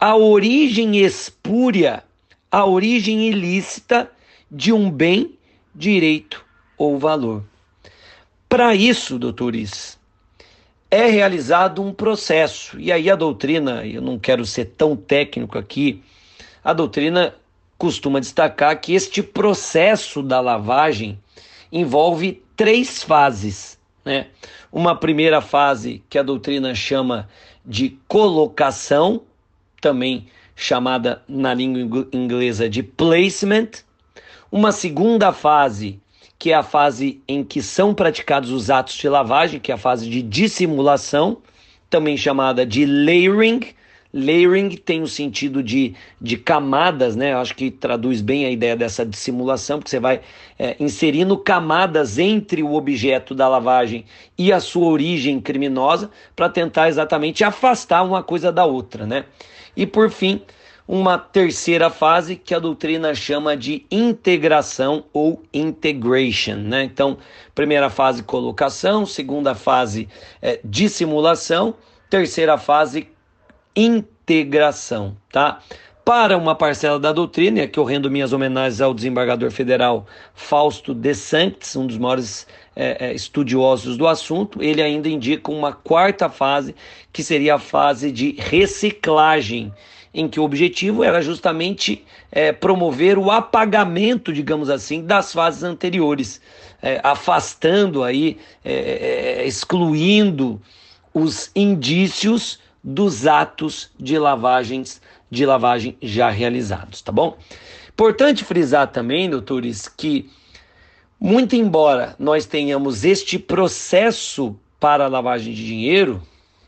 [0.00, 2.02] a origem espúria,
[2.50, 4.10] a origem ilícita
[4.50, 5.38] de um bem,
[5.74, 6.44] direito
[6.76, 7.44] ou valor.
[8.48, 9.98] Para isso, doutores,
[10.90, 12.78] é realizado um processo.
[12.80, 16.02] E aí a doutrina, eu não quero ser tão técnico aqui,
[16.64, 17.34] a doutrina
[17.78, 21.18] costuma destacar que este processo da lavagem
[21.72, 23.78] envolve três fases.
[24.04, 24.26] Né?
[24.70, 27.28] Uma primeira fase que a doutrina chama
[27.64, 29.22] de colocação,
[29.80, 33.70] também chamada na língua inglesa de placement.
[34.52, 36.00] Uma segunda fase
[36.40, 39.78] que é a fase em que são praticados os atos de lavagem, que é a
[39.78, 41.36] fase de dissimulação,
[41.90, 43.60] também chamada de layering.
[44.12, 47.32] Layering tem o sentido de, de camadas, né?
[47.32, 50.22] Eu acho que traduz bem a ideia dessa dissimulação, porque você vai
[50.58, 54.06] é, inserindo camadas entre o objeto da lavagem
[54.38, 59.26] e a sua origem criminosa para tentar exatamente afastar uma coisa da outra, né?
[59.76, 60.40] E por fim,
[60.92, 66.82] uma terceira fase que a doutrina chama de integração ou integration, né?
[66.82, 67.16] Então,
[67.54, 70.08] primeira fase colocação, segunda fase
[70.42, 71.76] é, dissimulação,
[72.10, 73.06] terceira fase
[73.76, 75.60] integração, tá?
[76.04, 81.14] Para uma parcela da doutrina, que eu rendo minhas homenagens ao desembargador federal Fausto de
[81.14, 86.74] Sanctis, um dos maiores é, é, estudiosos do assunto, ele ainda indica uma quarta fase,
[87.12, 89.72] que seria a fase de reciclagem,
[90.12, 96.40] em que o objetivo era justamente é, promover o apagamento, digamos assim, das fases anteriores,
[96.82, 98.72] é, afastando aí, é,
[99.42, 100.60] é, excluindo
[101.14, 107.38] os indícios dos atos de lavagens de lavagem já realizados, tá bom?
[107.88, 110.28] Importante frisar também, doutores, que
[111.20, 116.20] muito embora nós tenhamos este processo para a lavagem de dinheiro,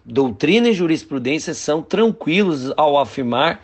[0.05, 3.63] doutrina e jurisprudência são tranquilos ao afirmar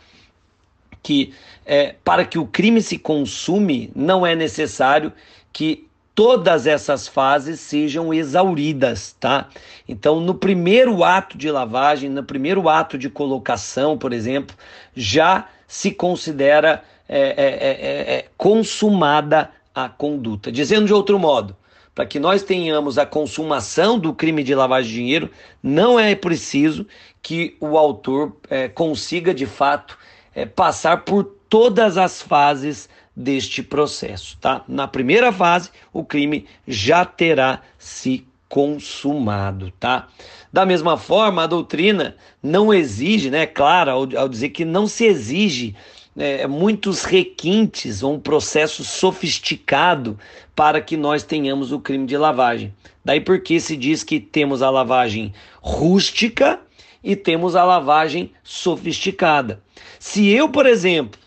[1.02, 1.32] que
[1.64, 5.12] é, para que o crime se consume não é necessário
[5.52, 9.48] que todas essas fases sejam exauridas, tá?
[9.88, 14.56] Então, no primeiro ato de lavagem, no primeiro ato de colocação, por exemplo,
[14.96, 20.50] já se considera é, é, é, é consumada a conduta.
[20.50, 21.56] Dizendo de outro modo,
[21.98, 25.30] para que nós tenhamos a consumação do crime de lavagem de dinheiro,
[25.60, 26.86] não é preciso
[27.20, 29.98] que o autor é, consiga de fato
[30.32, 34.62] é, passar por todas as fases deste processo, tá?
[34.68, 40.06] Na primeira fase, o crime já terá se consumado, tá?
[40.52, 43.44] Da mesma forma, a doutrina não exige, né?
[43.44, 45.74] Claro, ao, ao dizer que não se exige
[46.18, 50.18] é, muitos requintes ou um processo sofisticado
[50.54, 52.74] para que nós tenhamos o crime de lavagem.
[53.04, 56.60] Daí porque se diz que temos a lavagem rústica
[57.02, 59.62] e temos a lavagem sofisticada.
[60.00, 61.18] Se eu, por exemplo,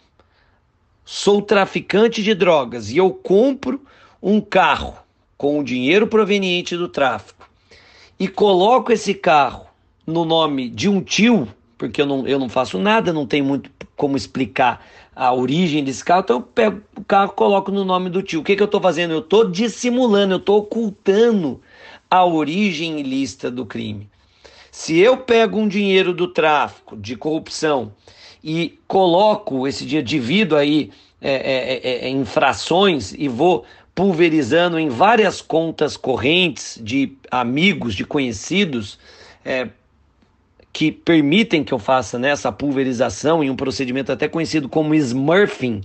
[1.05, 3.81] sou traficante de drogas e eu compro
[4.21, 4.95] um carro
[5.37, 7.49] com o dinheiro proveniente do tráfico
[8.19, 9.65] e coloco esse carro
[10.05, 13.71] no nome de um tio, porque eu não, eu não faço nada, não tem muito
[14.01, 14.83] como explicar
[15.15, 18.39] a origem desse carro, então eu pego o carro coloco no nome do tio.
[18.39, 19.13] O que, que eu estou fazendo?
[19.13, 21.61] Eu estou dissimulando, eu estou ocultando
[22.09, 24.09] a origem ilícita do crime.
[24.71, 27.91] Se eu pego um dinheiro do tráfico, de corrupção,
[28.43, 30.89] e coloco esse dia, divido aí
[31.21, 38.03] é, é, é, é infrações e vou pulverizando em várias contas correntes de amigos, de
[38.03, 38.97] conhecidos,
[39.45, 39.67] é,
[40.73, 45.81] que permitem que eu faça né, essa pulverização em um procedimento até conhecido como smurfing,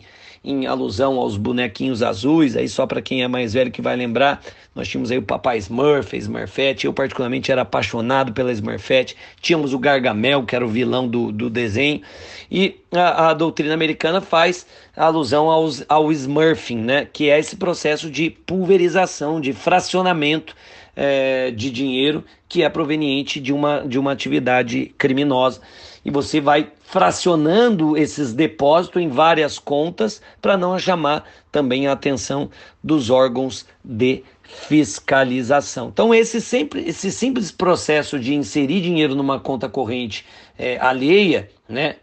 [0.47, 4.41] em alusão aos bonequinhos azuis, aí só para quem é mais velho que vai lembrar,
[4.77, 9.75] nós tínhamos aí o papai Smurf, a Smurfette, eu particularmente era apaixonado pela Smurfette, tínhamos
[9.75, 12.01] o Gargamel, que era o vilão do, do desenho,
[12.49, 18.09] e a, a doutrina americana faz alusão aos, ao Smurfing, né, que é esse processo
[18.09, 20.55] de pulverização, de fracionamento
[20.97, 25.61] é, de dinheiro que é proveniente de uma, de uma atividade criminosa.
[26.05, 32.49] E você vai fracionando esses depósitos em várias contas para não chamar também a atenção
[32.83, 35.89] dos órgãos de fiscalização.
[35.93, 40.25] Então esse sempre esse simples processo de inserir dinheiro numa conta corrente
[40.57, 41.97] é, alheia, né,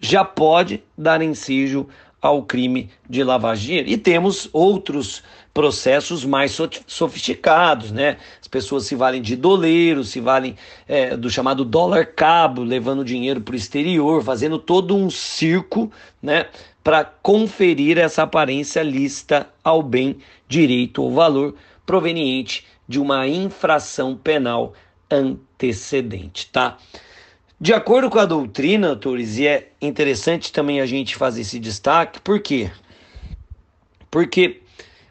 [0.00, 1.86] já pode dar ensejo
[2.20, 3.88] ao crime de lavagem de dinheiro.
[3.90, 8.16] E temos outros processos mais sofisticados, né?
[8.40, 13.40] As pessoas se valem de doleiros, se valem é, do chamado dólar cabo, levando dinheiro
[13.40, 15.90] para o exterior, fazendo todo um circo,
[16.22, 16.46] né?
[16.82, 24.72] Para conferir essa aparência lista ao bem, direito ou valor proveniente de uma infração penal
[25.10, 26.78] antecedente, tá?
[27.60, 32.20] De acordo com a doutrina, autores, e é interessante também a gente fazer esse destaque,
[32.20, 32.70] por quê?
[34.10, 34.62] Porque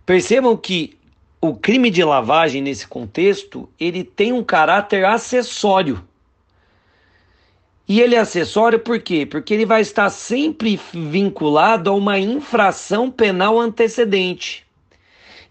[0.10, 0.98] percebam que
[1.40, 6.04] o crime de lavagem nesse contexto, ele tem um caráter acessório.
[7.88, 9.24] E ele é acessório por quê?
[9.24, 14.66] Porque ele vai estar sempre vinculado a uma infração penal antecedente.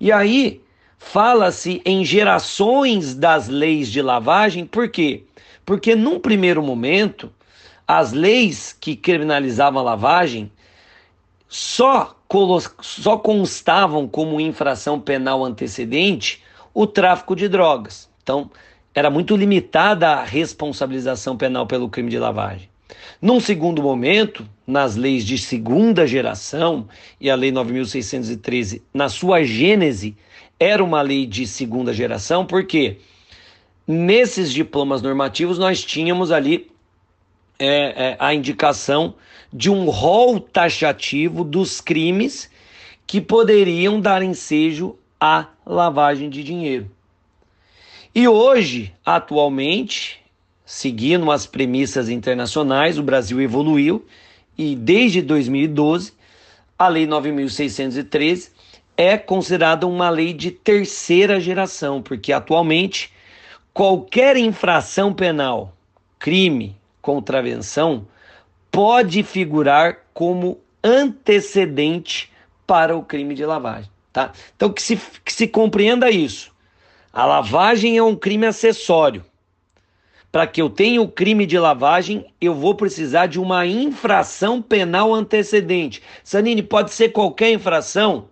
[0.00, 0.60] E aí
[0.98, 5.22] fala-se em gerações das leis de lavagem, por quê?
[5.64, 7.32] Porque num primeiro momento,
[7.86, 10.50] as leis que criminalizavam a lavagem
[11.48, 12.16] só,
[12.80, 16.42] só constavam como infração penal antecedente
[16.74, 18.08] o tráfico de drogas.
[18.22, 18.50] Então,
[18.94, 22.68] era muito limitada a responsabilização penal pelo crime de lavagem.
[23.20, 26.88] Num segundo momento, nas leis de segunda geração,
[27.20, 30.16] e a Lei 9.613, na sua gênese,
[30.60, 32.98] era uma lei de segunda geração, porque
[33.86, 36.70] nesses diplomas normativos nós tínhamos ali
[37.58, 39.14] é, é, a indicação
[39.52, 42.50] de um rol taxativo dos crimes
[43.06, 46.90] que poderiam dar ensejo à lavagem de dinheiro.
[48.14, 50.20] E hoje, atualmente,
[50.64, 54.04] seguindo as premissas internacionais, o Brasil evoluiu
[54.56, 56.12] e desde 2012
[56.78, 58.50] a Lei 9613
[58.96, 63.12] é considerada uma lei de terceira geração, porque atualmente
[63.72, 65.72] qualquer infração penal,
[66.18, 68.06] crime, contravenção
[68.78, 72.30] pode figurar como antecedente
[72.64, 74.30] para o crime de lavagem, tá?
[74.54, 76.52] Então que se, que se compreenda isso.
[77.12, 79.24] A lavagem é um crime acessório.
[80.30, 85.12] Para que eu tenha o crime de lavagem, eu vou precisar de uma infração penal
[85.12, 86.00] antecedente.
[86.22, 88.28] Sanini, pode ser qualquer infração?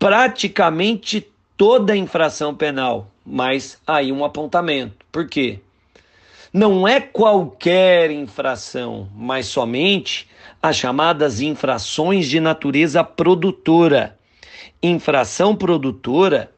[0.00, 5.06] Praticamente toda infração penal, mas aí um apontamento.
[5.12, 5.60] Por quê?
[6.54, 10.28] Não é qualquer infração, mas somente
[10.62, 14.18] as chamadas infrações de natureza produtora.
[14.82, 16.52] Infração produtora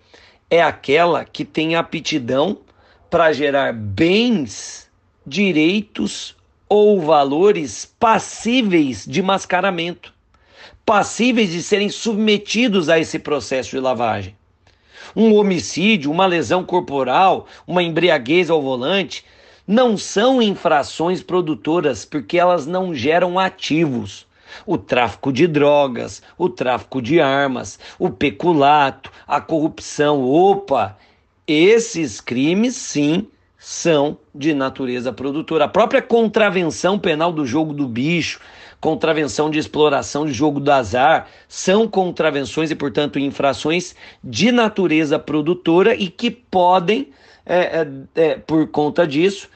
[0.50, 2.58] é aquela que tem aptidão
[3.08, 4.90] para gerar bens,
[5.24, 6.34] direitos
[6.68, 10.12] ou valores passíveis de mascaramento,
[10.84, 14.36] passíveis de serem submetidos a esse processo de lavagem.
[15.14, 19.24] Um homicídio, uma lesão corporal, uma embriaguez ao volante
[19.66, 24.26] não são infrações produtoras porque elas não geram ativos.
[24.64, 30.22] O tráfico de drogas, o tráfico de armas, o peculato, a corrupção.
[30.22, 30.96] Opa,
[31.46, 33.26] esses crimes sim
[33.58, 35.64] são de natureza produtora.
[35.64, 38.38] A própria contravenção penal do jogo do bicho,
[38.78, 45.94] contravenção de exploração de jogo do azar, são contravenções e, portanto, infrações de natureza produtora
[45.94, 47.08] e que podem,
[47.46, 49.48] é, é, é, por conta disso,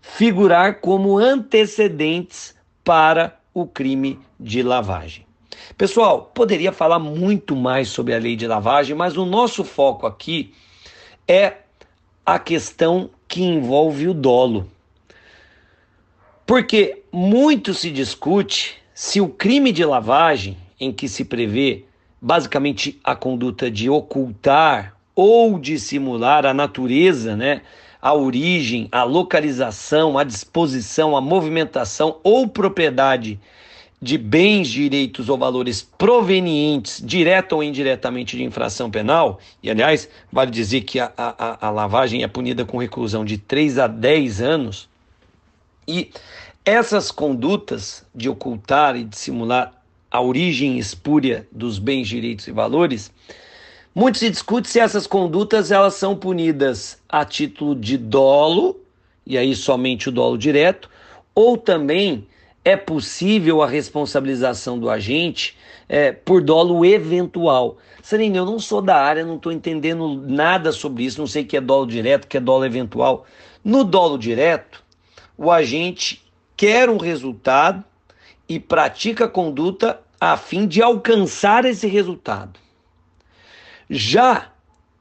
[0.00, 5.26] figurar como antecedentes para o crime de lavagem.
[5.76, 10.52] Pessoal, poderia falar muito mais sobre a lei de lavagem, mas o nosso foco aqui
[11.26, 11.58] é
[12.24, 14.70] a questão que envolve o dolo.
[16.46, 21.84] Porque muito se discute se o crime de lavagem, em que se prevê
[22.20, 27.62] basicamente a conduta de ocultar ou dissimular a natureza, né,
[28.00, 33.38] a origem, a localização, a disposição, a movimentação ou propriedade
[34.02, 40.50] de bens, direitos ou valores provenientes, direta ou indiretamente, de infração penal, e aliás, vale
[40.50, 44.88] dizer que a, a, a lavagem é punida com reclusão de 3 a 10 anos,
[45.86, 46.10] e
[46.64, 49.74] essas condutas de ocultar e dissimular
[50.10, 53.12] a origem espúria dos bens, direitos e valores
[53.94, 58.80] muito se discute se essas condutas elas são punidas a título de dolo,
[59.26, 60.88] e aí somente o dolo direto,
[61.34, 62.26] ou também
[62.64, 65.56] é possível a responsabilização do agente
[65.88, 67.78] é, por dolo eventual.
[68.02, 71.46] Serena, eu não sou da área, não estou entendendo nada sobre isso, não sei o
[71.46, 73.26] que é dolo direto, o que é dolo eventual.
[73.64, 74.82] No dolo direto,
[75.36, 76.22] o agente
[76.56, 77.84] quer um resultado
[78.48, 82.58] e pratica conduta a fim de alcançar esse resultado.
[83.92, 84.52] Já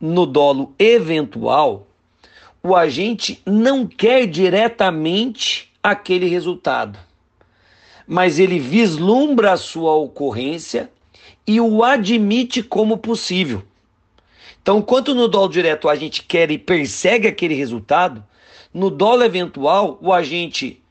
[0.02, 1.86] no dolo eventual,
[2.64, 6.98] o agente não quer diretamente aquele resultado,
[8.08, 10.92] mas ele vislumbra a sua ocorrência
[11.46, 13.62] e o admite como possível.
[14.60, 18.26] Então, enquanto no dolo direto a gente quer e persegue aquele resultado,
[18.74, 20.82] no dolo eventual o agente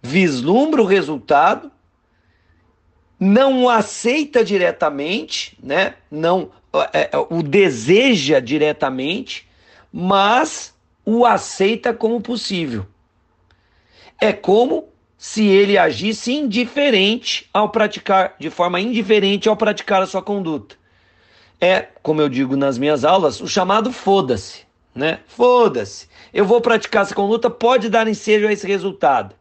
[0.00, 1.72] vislumbra o resultado,
[3.18, 5.94] não aceita diretamente, né?
[6.08, 6.52] Não
[7.30, 9.48] o deseja diretamente,
[9.92, 10.74] mas
[11.04, 12.86] o aceita como possível.
[14.20, 20.22] É como se ele agisse indiferente ao praticar, de forma indiferente ao praticar a sua
[20.22, 20.76] conduta.
[21.60, 25.20] É, como eu digo nas minhas aulas, o chamado foda-se, né?
[25.26, 26.08] Foda-se.
[26.32, 29.34] Eu vou praticar essa conduta, pode dar ensejo a esse resultado.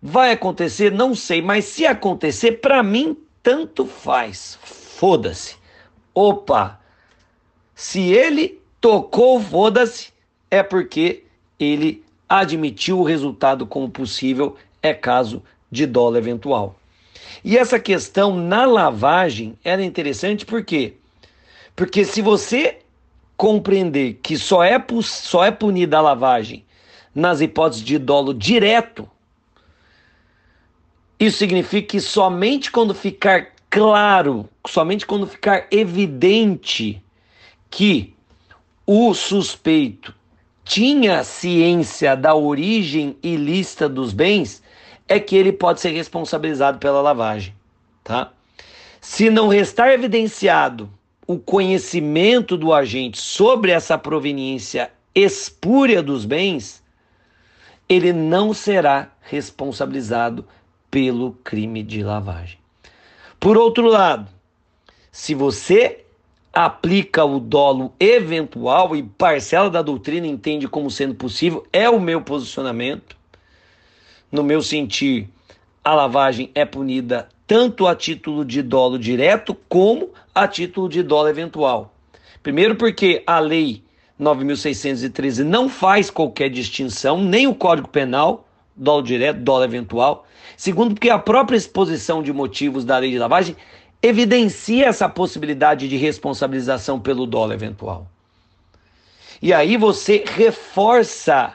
[0.00, 0.90] Vai acontecer?
[0.92, 4.58] Não sei, mas se acontecer, para mim, tanto faz.
[4.62, 5.56] Foda-se.
[6.16, 6.80] Opa!
[7.74, 10.14] Se ele tocou, foda-se,
[10.50, 11.24] é porque
[11.60, 16.74] ele admitiu o resultado como possível, é caso de dolo eventual.
[17.44, 20.94] E essa questão na lavagem era interessante por quê?
[21.76, 22.78] Porque se você
[23.36, 26.64] compreender que só é, só é punida a lavagem
[27.14, 29.06] nas hipóteses de dolo direto,
[31.20, 37.02] isso significa que somente quando ficar claro, somente quando ficar evidente
[37.70, 38.14] que
[38.86, 40.14] o suspeito
[40.64, 44.62] tinha ciência da origem ilícita dos bens,
[45.08, 47.54] é que ele pode ser responsabilizado pela lavagem,
[48.02, 48.32] tá?
[49.00, 50.90] Se não restar evidenciado
[51.26, 56.82] o conhecimento do agente sobre essa proveniência espúria dos bens,
[57.88, 60.46] ele não será responsabilizado
[60.90, 62.58] pelo crime de lavagem.
[63.38, 64.28] Por outro lado,
[65.12, 66.04] se você
[66.52, 72.22] aplica o dolo eventual e parcela da doutrina entende como sendo possível, é o meu
[72.22, 73.16] posicionamento.
[74.32, 75.28] No meu sentir,
[75.84, 81.28] a lavagem é punida tanto a título de dolo direto como a título de dolo
[81.28, 81.94] eventual.
[82.42, 83.82] Primeiro, porque a lei
[84.20, 88.45] 9.613 não faz qualquer distinção, nem o Código Penal,
[88.76, 90.26] dolo direto, dolo eventual.
[90.56, 93.56] Segundo, porque a própria exposição de motivos da lei de lavagem
[94.02, 98.08] evidencia essa possibilidade de responsabilização pelo dolo eventual.
[99.40, 101.54] E aí você reforça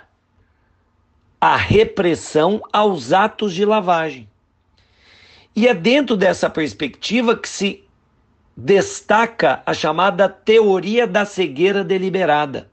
[1.39, 4.29] a repressão aos atos de lavagem.
[5.55, 7.83] E é dentro dessa perspectiva que se
[8.55, 12.69] destaca a chamada teoria da cegueira deliberada.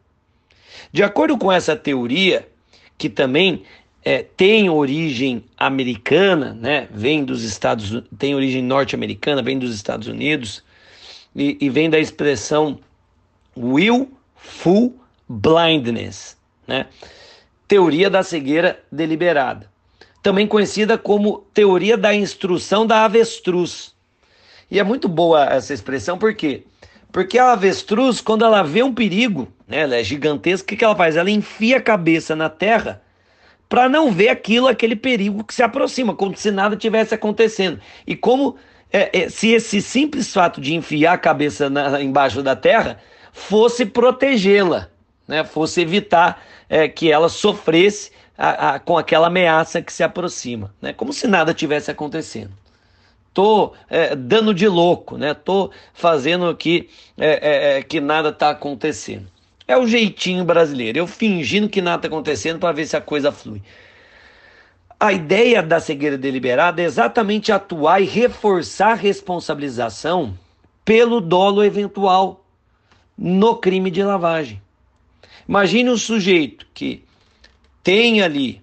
[0.92, 2.48] De acordo com essa teoria,
[2.96, 3.64] que também
[4.08, 6.88] é, tem origem americana, né?
[6.90, 10.64] Vem dos Estados, tem origem norte-americana, vem dos Estados Unidos
[11.36, 12.80] e, e vem da expressão
[13.54, 14.98] willful
[15.28, 16.86] blindness, né?
[17.66, 19.70] Teoria da cegueira deliberada,
[20.22, 23.94] também conhecida como teoria da instrução da avestruz.
[24.70, 26.62] E é muito boa essa expressão, por quê?
[27.12, 30.96] Porque a avestruz, quando ela vê um perigo, né, ela é gigantesca, o que ela
[30.96, 31.14] faz?
[31.14, 33.02] Ela enfia a cabeça na terra
[33.68, 37.80] para não ver aquilo, aquele perigo que se aproxima, como se nada tivesse acontecendo.
[38.06, 38.56] E como
[38.92, 42.98] é, é, se esse simples fato de enfiar a cabeça na, embaixo da terra
[43.32, 44.88] fosse protegê-la,
[45.26, 50.74] né, fosse evitar é, que ela sofresse a, a, com aquela ameaça que se aproxima,
[50.80, 52.52] né, como se nada tivesse acontecendo.
[53.34, 55.32] Tô é, dando de louco, né?
[55.32, 59.28] Tô fazendo aqui é, é, que nada está acontecendo.
[59.68, 63.30] É o jeitinho brasileiro, eu fingindo que nada está acontecendo para ver se a coisa
[63.30, 63.60] flui.
[64.98, 70.36] A ideia da cegueira deliberada é exatamente atuar e reforçar a responsabilização
[70.86, 72.42] pelo dolo eventual
[73.16, 74.60] no crime de lavagem.
[75.46, 77.04] Imagine um sujeito que
[77.82, 78.62] tem ali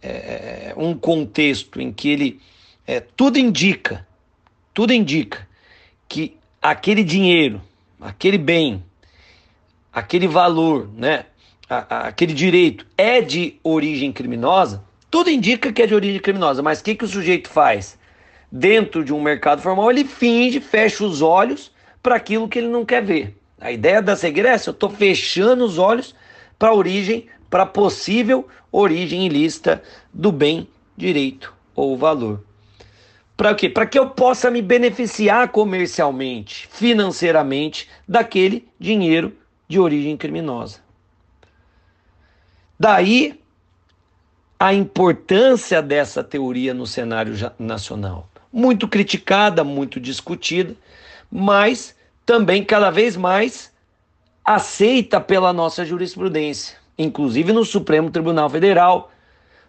[0.00, 2.40] é, um contexto em que ele
[2.86, 4.06] é, tudo indica,
[4.72, 5.46] tudo indica
[6.08, 7.60] que aquele dinheiro,
[8.00, 8.82] aquele bem
[9.92, 11.26] aquele valor, né,
[11.68, 16.84] aquele direito é de origem criminosa, tudo indica que é de origem criminosa, mas o
[16.84, 17.98] que, que o sujeito faz?
[18.50, 21.72] Dentro de um mercado formal, ele finge, fecha os olhos
[22.02, 23.36] para aquilo que ele não quer ver.
[23.60, 26.14] A ideia da cegueira é essa: eu estou fechando os olhos
[26.58, 29.82] para a origem, para possível origem ilícita
[30.12, 32.42] do bem, direito ou valor.
[33.36, 33.68] Para quê?
[33.68, 39.32] Para que eu possa me beneficiar comercialmente, financeiramente, daquele dinheiro
[39.70, 40.80] de origem criminosa.
[42.76, 43.40] Daí
[44.58, 48.28] a importância dessa teoria no cenário nacional.
[48.52, 50.74] Muito criticada, muito discutida,
[51.30, 51.94] mas
[52.26, 53.72] também cada vez mais
[54.44, 56.76] aceita pela nossa jurisprudência.
[56.98, 59.12] Inclusive no Supremo Tribunal Federal,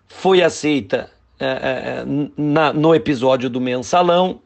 [0.07, 2.03] foi aceita é, é,
[2.35, 4.41] na, no episódio do mensalão,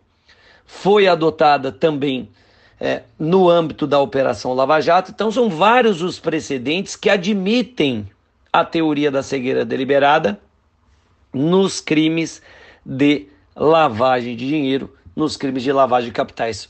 [0.66, 2.30] foi adotada também
[2.80, 5.12] é, no âmbito da Operação Lava Jato.
[5.12, 8.08] Então, são vários os precedentes que admitem
[8.52, 10.40] a teoria da cegueira deliberada
[11.34, 12.42] nos crimes
[12.86, 16.70] de lavagem de dinheiro, nos crimes de lavagem de capitais.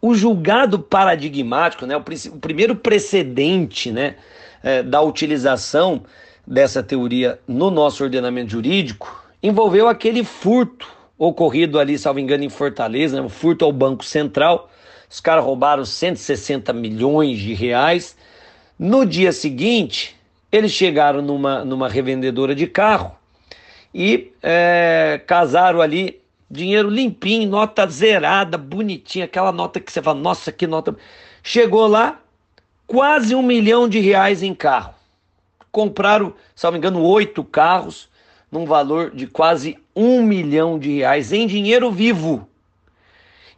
[0.00, 4.16] O julgado paradigmático, né, o, o primeiro precedente né,
[4.62, 6.04] é, da utilização
[6.46, 10.86] dessa teoria no nosso ordenamento jurídico, envolveu aquele furto
[11.18, 14.68] ocorrido ali, salvo engano, em Fortaleza, né, o furto ao Banco Central,
[15.14, 18.16] os caras roubaram 160 milhões de reais.
[18.76, 20.16] No dia seguinte,
[20.50, 23.16] eles chegaram numa, numa revendedora de carro
[23.94, 30.50] e é, casaram ali dinheiro limpinho, nota zerada, bonitinha, aquela nota que você fala, nossa,
[30.50, 30.96] que nota.
[31.44, 32.20] Chegou lá,
[32.84, 34.94] quase um milhão de reais em carro.
[35.70, 38.08] Compraram, se não me engano, oito carros,
[38.50, 42.48] num valor de quase um milhão de reais em dinheiro vivo.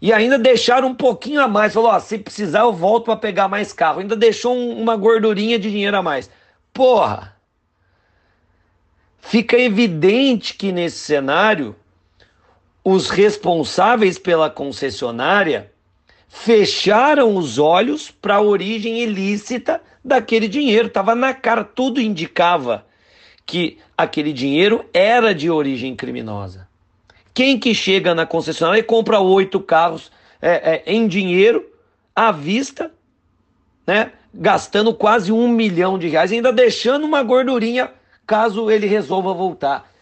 [0.01, 1.73] E ainda deixaram um pouquinho a mais.
[1.73, 4.01] Falou: ó, se precisar, eu volto para pegar mais carro.
[4.01, 6.31] Ainda deixou um, uma gordurinha de dinheiro a mais.
[6.73, 7.35] Porra!
[9.21, 11.75] Fica evidente que nesse cenário,
[12.85, 15.73] os responsáveis pela concessionária
[16.29, 20.87] fecharam os olhos para a origem ilícita daquele dinheiro.
[20.87, 22.87] Estava na cara, tudo indicava
[23.45, 26.66] que aquele dinheiro era de origem criminosa.
[27.37, 30.11] Quem que chega na concessionária e compra oito carros
[30.41, 31.71] é, é, em dinheiro
[32.15, 32.91] à vista,
[33.87, 34.13] né?
[34.33, 37.93] Gastando quase um milhão de reais, ainda deixando uma gordurinha
[38.27, 39.93] caso ele resolva voltar.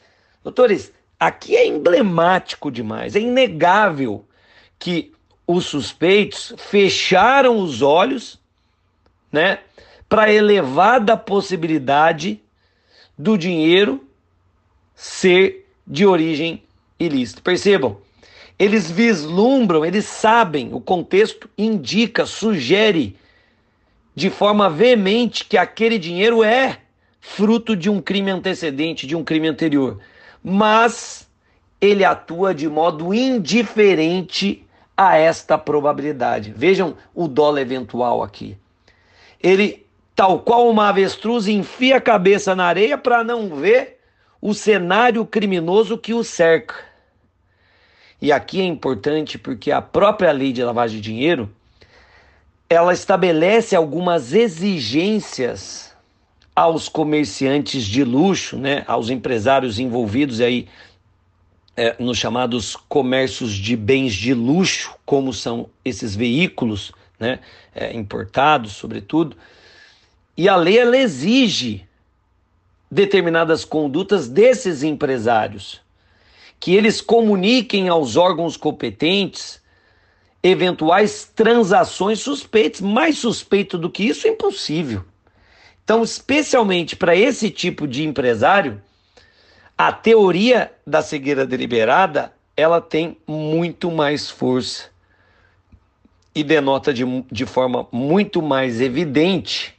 [0.44, 4.24] Doutores, aqui é emblemático demais, é inegável
[4.78, 5.12] que
[5.44, 8.40] os suspeitos fecharam os olhos,
[9.32, 9.58] né,
[10.08, 12.40] para elevada possibilidade
[13.18, 14.06] do dinheiro
[14.94, 16.63] ser de origem
[17.04, 17.40] ilícita.
[17.42, 17.98] Percebam,
[18.58, 23.16] eles vislumbram, eles sabem, o contexto indica, sugere
[24.14, 26.78] de forma veemente que aquele dinheiro é
[27.20, 29.98] fruto de um crime antecedente, de um crime anterior.
[30.42, 31.28] Mas
[31.80, 34.64] ele atua de modo indiferente
[34.96, 36.52] a esta probabilidade.
[36.56, 38.56] Vejam o dólar eventual aqui.
[39.42, 39.84] Ele
[40.14, 43.98] tal qual uma avestruz, enfia a cabeça na areia para não ver
[44.40, 46.74] o cenário criminoso que o cerca.
[48.24, 51.54] E aqui é importante porque a própria lei de lavagem de dinheiro
[52.70, 55.94] ela estabelece algumas exigências
[56.56, 60.66] aos comerciantes de luxo, né, aos empresários envolvidos aí
[61.76, 67.40] é, nos chamados comércios de bens de luxo, como são esses veículos, né,
[67.74, 69.36] é, importados, sobretudo,
[70.34, 71.86] e a lei ela exige
[72.90, 75.83] determinadas condutas desses empresários,
[76.64, 79.60] que eles comuniquem aos órgãos competentes
[80.42, 82.80] eventuais transações suspeitas.
[82.80, 85.04] Mais suspeito do que isso é impossível.
[85.84, 88.80] Então, especialmente para esse tipo de empresário,
[89.76, 94.88] a teoria da cegueira deliberada ela tem muito mais força
[96.34, 99.78] e denota de, de forma muito mais evidente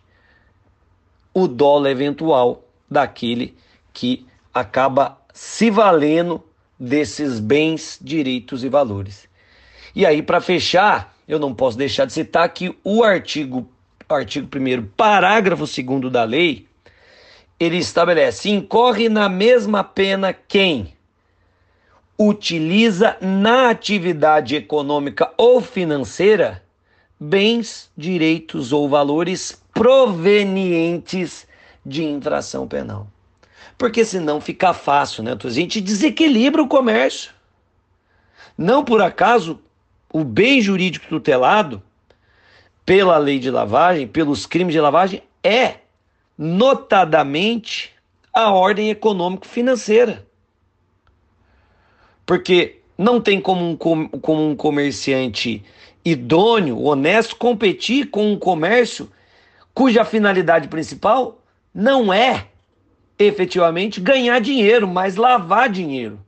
[1.34, 3.58] o dólar eventual daquele
[3.92, 6.44] que acaba se valendo
[6.80, 9.28] desses bens, direitos e valores.
[9.96, 13.68] E aí, para fechar, eu não posso deixar de citar que o artigo,
[14.10, 16.68] artigo 1, parágrafo 2 da lei,
[17.60, 20.94] ele estabelece: incorre na mesma pena quem
[22.18, 26.64] utiliza na atividade econômica ou financeira
[27.20, 31.48] bens, direitos ou valores provenientes
[31.86, 33.08] de infração penal.
[33.78, 35.38] Porque senão fica fácil, né?
[35.42, 37.32] A gente desequilibra o comércio.
[38.58, 39.60] Não por acaso
[40.12, 41.84] o bem jurídico tutelado
[42.86, 45.80] pela lei de lavagem, pelos crimes de lavagem, é
[46.38, 47.92] notadamente
[48.34, 50.26] a ordem econômico-financeira.
[52.26, 55.64] Porque não tem como um, como um comerciante
[56.04, 59.12] idôneo, honesto, competir com um comércio
[59.74, 61.42] cuja finalidade principal
[61.74, 62.48] não é
[63.18, 66.20] efetivamente ganhar dinheiro, mas lavar dinheiro.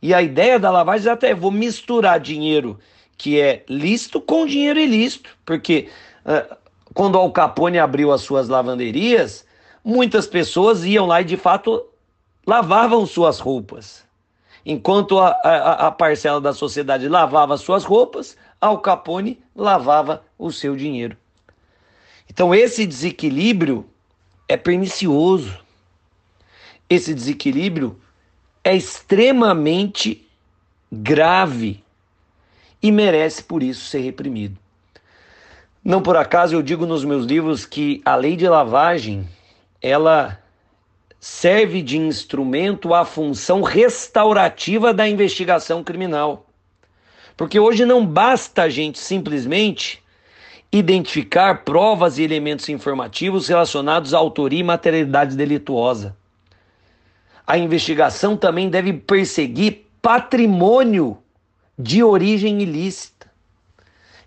[0.00, 2.78] E a ideia da lavagem até é vou misturar dinheiro
[3.16, 5.88] que é lícito com dinheiro ilícito, porque
[6.24, 6.56] uh,
[6.92, 9.44] quando Al Capone abriu as suas lavanderias,
[9.84, 11.84] muitas pessoas iam lá e de fato
[12.44, 14.04] lavavam suas roupas.
[14.66, 20.74] Enquanto a, a, a parcela da sociedade lavava suas roupas, Al Capone lavava o seu
[20.74, 21.16] dinheiro.
[22.28, 23.86] Então, esse desequilíbrio
[24.48, 25.61] é pernicioso.
[26.92, 27.98] Esse desequilíbrio
[28.62, 30.28] é extremamente
[30.92, 31.82] grave
[32.82, 34.58] e merece, por isso, ser reprimido.
[35.82, 39.26] Não por acaso eu digo nos meus livros que a lei de lavagem
[39.80, 40.38] ela
[41.18, 46.44] serve de instrumento à função restaurativa da investigação criminal.
[47.38, 50.02] Porque hoje não basta a gente simplesmente
[50.70, 56.20] identificar provas e elementos informativos relacionados à autoria e materialidade delituosa.
[57.46, 61.18] A investigação também deve perseguir patrimônio
[61.78, 63.30] de origem ilícita.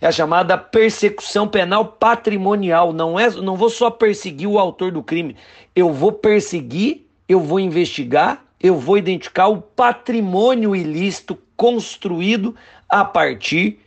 [0.01, 2.91] É a chamada persecução penal patrimonial.
[2.91, 5.35] Não é, não vou só perseguir o autor do crime,
[5.75, 12.55] eu vou perseguir, eu vou investigar, eu vou identificar o patrimônio ilícito construído
[12.89, 13.79] a partir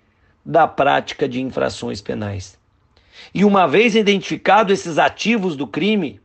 [0.44, 2.58] da prática de infrações penais.
[3.34, 6.20] E uma vez identificados esses ativos do crime,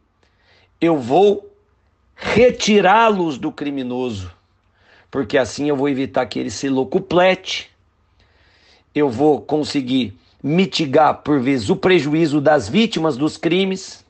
[0.79, 1.52] eu vou
[2.15, 4.31] retirá-los do criminoso,
[5.09, 7.69] porque assim eu vou evitar que ele se locuplete,
[8.93, 14.05] eu vou conseguir mitigar por vezes o prejuízo das vítimas dos crimes.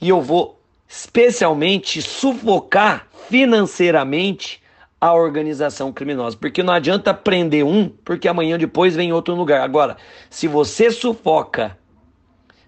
[0.00, 0.58] E eu vou
[0.88, 4.60] especialmente sufocar financeiramente
[5.00, 9.62] a organização criminosa, porque não adianta prender um, porque amanhã depois vem outro lugar.
[9.62, 9.96] Agora,
[10.28, 11.78] se você sufoca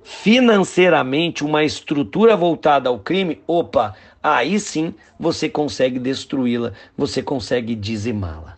[0.05, 8.57] financeiramente uma estrutura voltada ao crime, opa, aí sim você consegue destruí-la, você consegue dizimá-la.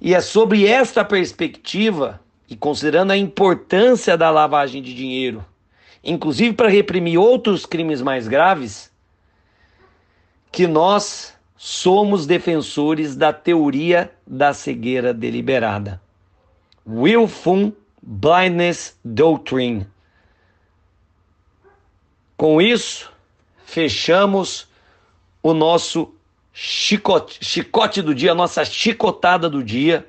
[0.00, 5.44] E é sobre esta perspectiva, e considerando a importância da lavagem de dinheiro,
[6.02, 8.90] inclusive para reprimir outros crimes mais graves,
[10.50, 16.02] que nós somos defensores da teoria da cegueira deliberada.
[16.84, 17.72] Willful
[18.02, 19.86] Blindness Doctrine.
[22.42, 23.08] Com isso,
[23.64, 24.66] fechamos
[25.40, 26.12] o nosso
[26.52, 30.04] chicote, chicote do dia, a nossa chicotada do dia.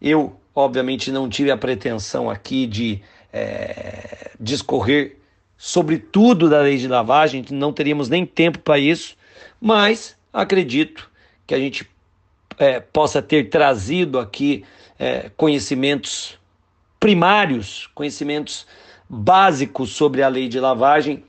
[0.00, 5.18] Eu, obviamente, não tive a pretensão aqui de é, discorrer
[5.54, 9.14] sobre tudo da lei de lavagem, não teríamos nem tempo para isso,
[9.60, 11.10] mas acredito
[11.46, 11.86] que a gente
[12.56, 14.64] é, possa ter trazido aqui
[14.98, 16.38] é, conhecimentos
[16.98, 18.66] primários, conhecimentos
[19.06, 21.22] básicos sobre a lei de lavagem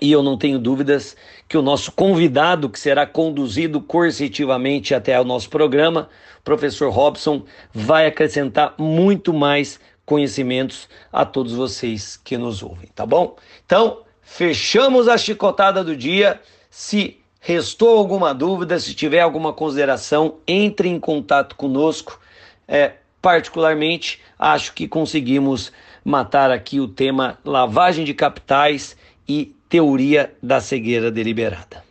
[0.00, 1.16] e eu não tenho dúvidas
[1.48, 6.08] que o nosso convidado, que será conduzido coercitivamente até o nosso programa,
[6.42, 7.42] professor Robson,
[7.72, 13.36] vai acrescentar muito mais conhecimentos a todos vocês que nos ouvem, tá bom?
[13.64, 16.40] Então, fechamos a chicotada do dia.
[16.70, 22.20] Se restou alguma dúvida, se tiver alguma consideração, entre em contato conosco.
[22.66, 25.72] É, particularmente, acho que conseguimos
[26.04, 31.84] matar aqui o tema lavagem de capitais e teoria da cegueira deliberada.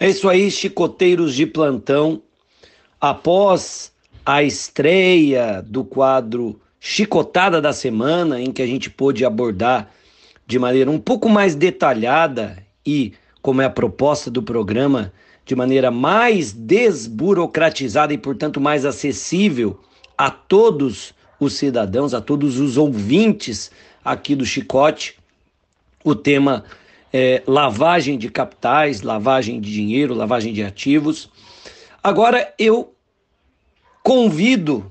[0.00, 2.22] É isso aí, chicoteiros de plantão.
[3.00, 3.92] Após
[4.24, 9.90] a estreia do quadro Chicotada da Semana, em que a gente pôde abordar
[10.46, 12.56] de maneira um pouco mais detalhada
[12.86, 13.12] e,
[13.42, 15.12] como é a proposta do programa,
[15.44, 19.80] de maneira mais desburocratizada e, portanto, mais acessível
[20.16, 23.70] a todos os cidadãos, a todos os ouvintes
[24.04, 25.16] aqui do Chicote,
[26.04, 26.64] o tema
[27.12, 31.30] é, lavagem de capitais, lavagem de dinheiro, lavagem de ativos.
[32.02, 32.94] Agora eu
[34.02, 34.90] convido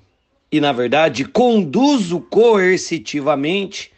[0.52, 3.92] e, na verdade, conduzo coercitivamente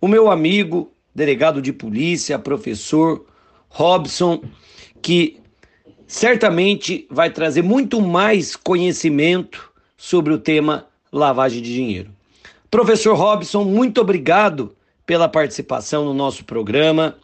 [0.00, 3.24] o meu amigo, delegado de polícia, professor
[3.68, 4.42] Robson,
[5.00, 5.40] que
[6.06, 10.86] certamente vai trazer muito mais conhecimento sobre o tema
[11.18, 12.10] lavagem de dinheiro.
[12.70, 14.74] Professor Robson, muito obrigado
[15.06, 17.16] pela participação no nosso programa.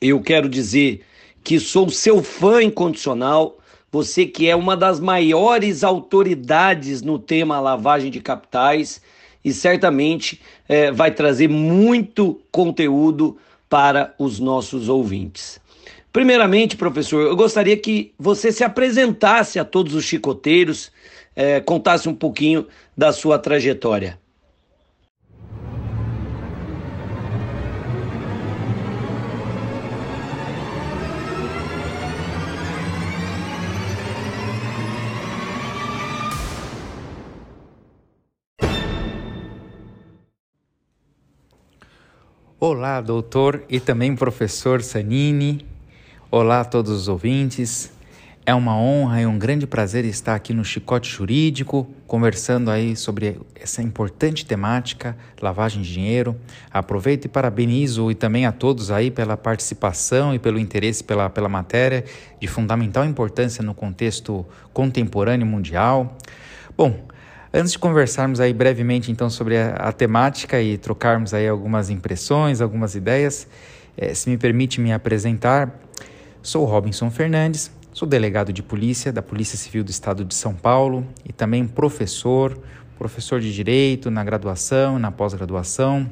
[0.00, 1.02] Eu quero dizer
[1.42, 3.58] que sou seu fã incondicional,
[3.90, 9.02] você que é uma das maiores autoridades no tema lavagem de capitais
[9.44, 13.36] e certamente é, vai trazer muito conteúdo
[13.68, 15.60] para os nossos ouvintes.
[16.12, 20.92] Primeiramente, professor, eu gostaria que você se apresentasse a todos os chicoteiros,
[21.34, 22.66] é, contasse um pouquinho
[22.96, 24.18] da sua trajetória.
[42.66, 45.66] Olá, doutor e também professor Sanini.
[46.30, 47.93] Olá a todos os ouvintes.
[48.46, 53.40] É uma honra e um grande prazer estar aqui no Chicote Jurídico, conversando aí sobre
[53.58, 56.36] essa importante temática, lavagem de dinheiro.
[56.70, 61.48] Aproveito e parabenizo e também a todos aí pela participação e pelo interesse pela, pela
[61.48, 62.04] matéria
[62.38, 66.14] de fundamental importância no contexto contemporâneo mundial.
[66.76, 67.02] Bom,
[67.50, 72.60] antes de conversarmos aí brevemente então sobre a, a temática e trocarmos aí algumas impressões,
[72.60, 73.48] algumas ideias,
[73.96, 75.80] eh, se me permite me apresentar,
[76.42, 81.06] sou Robinson Fernandes, Sou delegado de polícia da Polícia Civil do Estado de São Paulo
[81.24, 82.58] e também professor,
[82.98, 86.10] professor de direito na graduação, na pós-graduação.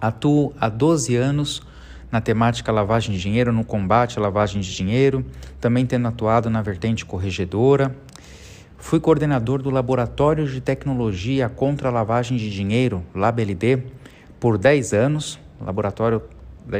[0.00, 1.62] Atuo há 12 anos
[2.10, 5.22] na temática lavagem de dinheiro, no combate à lavagem de dinheiro,
[5.60, 7.94] também tendo atuado na vertente corregedora.
[8.78, 13.82] Fui coordenador do Laboratório de Tecnologia contra a Lavagem de Dinheiro, LabLD,
[14.40, 16.22] por 10 anos, laboratório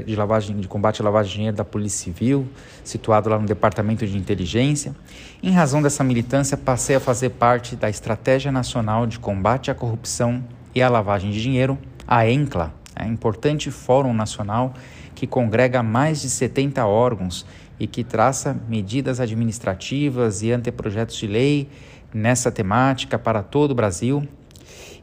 [0.07, 2.49] de lavagem de combate à lavagem de dinheiro da Polícia Civil,
[2.83, 4.95] situado lá no Departamento de Inteligência.
[5.43, 10.43] Em razão dessa militância, passei a fazer parte da Estratégia Nacional de Combate à Corrupção
[10.75, 14.73] e à Lavagem de Dinheiro, a ENCLA, é importante fórum nacional
[15.15, 17.45] que congrega mais de 70 órgãos
[17.79, 21.69] e que traça medidas administrativas e anteprojetos de lei
[22.13, 24.27] nessa temática para todo o Brasil.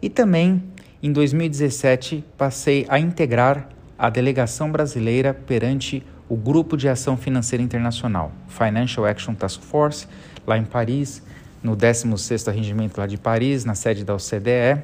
[0.02, 0.64] E também,
[1.04, 3.68] em 2017, passei a integrar
[4.02, 10.08] a delegação brasileira perante o Grupo de Ação Financeira Internacional, Financial Action Task Force,
[10.48, 11.22] lá em Paris,
[11.62, 14.82] no 16º Regimento lá de Paris, na sede da OCDE.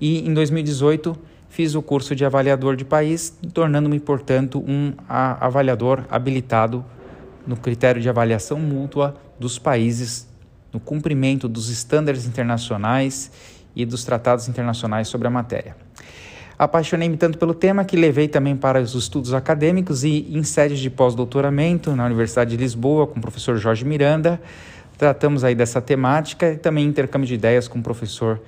[0.00, 6.84] E em 2018 fiz o curso de avaliador de país, tornando-me, portanto, um avaliador habilitado
[7.44, 10.28] no critério de avaliação mútua dos países
[10.72, 13.28] no cumprimento dos estándares internacionais
[13.74, 15.74] e dos tratados internacionais sobre a matéria.
[16.58, 20.90] Apaixonei-me tanto pelo tema que levei também para os estudos acadêmicos e em sedes de
[20.90, 24.40] pós-doutoramento na Universidade de Lisboa com o professor Jorge Miranda.
[24.98, 28.40] Tratamos aí dessa temática e também intercâmbio de ideias com o professor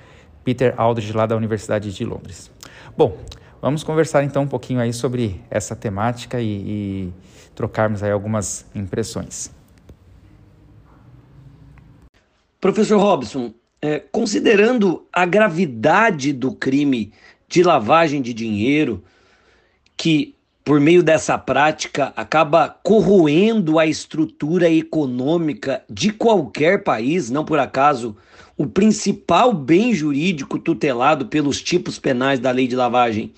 [0.43, 2.51] Peter Aldridge lá da Universidade de Londres.
[2.95, 3.17] Bom,
[3.61, 7.13] vamos conversar então um pouquinho aí sobre essa temática e, e
[7.55, 9.51] trocarmos aí algumas impressões.
[12.61, 17.13] Professor Robson, é, considerando a gravidade do crime
[17.55, 19.01] de lavagem de dinheiro,
[19.95, 27.57] que por meio dessa prática acaba corroendo a estrutura econômica de qualquer país, não por
[27.57, 28.13] acaso
[28.57, 33.31] o principal bem jurídico tutelado pelos tipos penais da lei de lavagem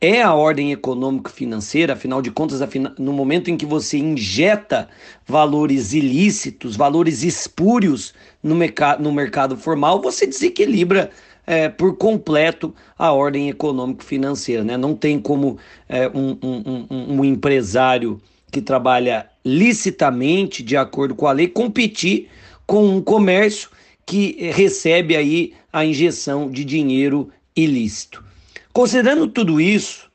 [0.00, 2.60] é a ordem econômico-financeira, afinal de contas,
[2.98, 4.88] no momento em que você injeta
[5.26, 11.10] valores ilícitos, valores espúrios no, mercado, formal, você desequilibra
[11.48, 14.62] é, por completo a ordem econômico-financeira.
[14.62, 14.76] Né?
[14.76, 15.56] Não tem como
[15.88, 18.20] é, um, um, um, um empresário
[18.52, 22.28] que trabalha licitamente, de acordo com a lei, competir
[22.66, 23.70] com um comércio
[24.04, 28.22] que recebe aí a injeção de dinheiro ilícito.
[28.70, 30.10] Considerando tudo isso,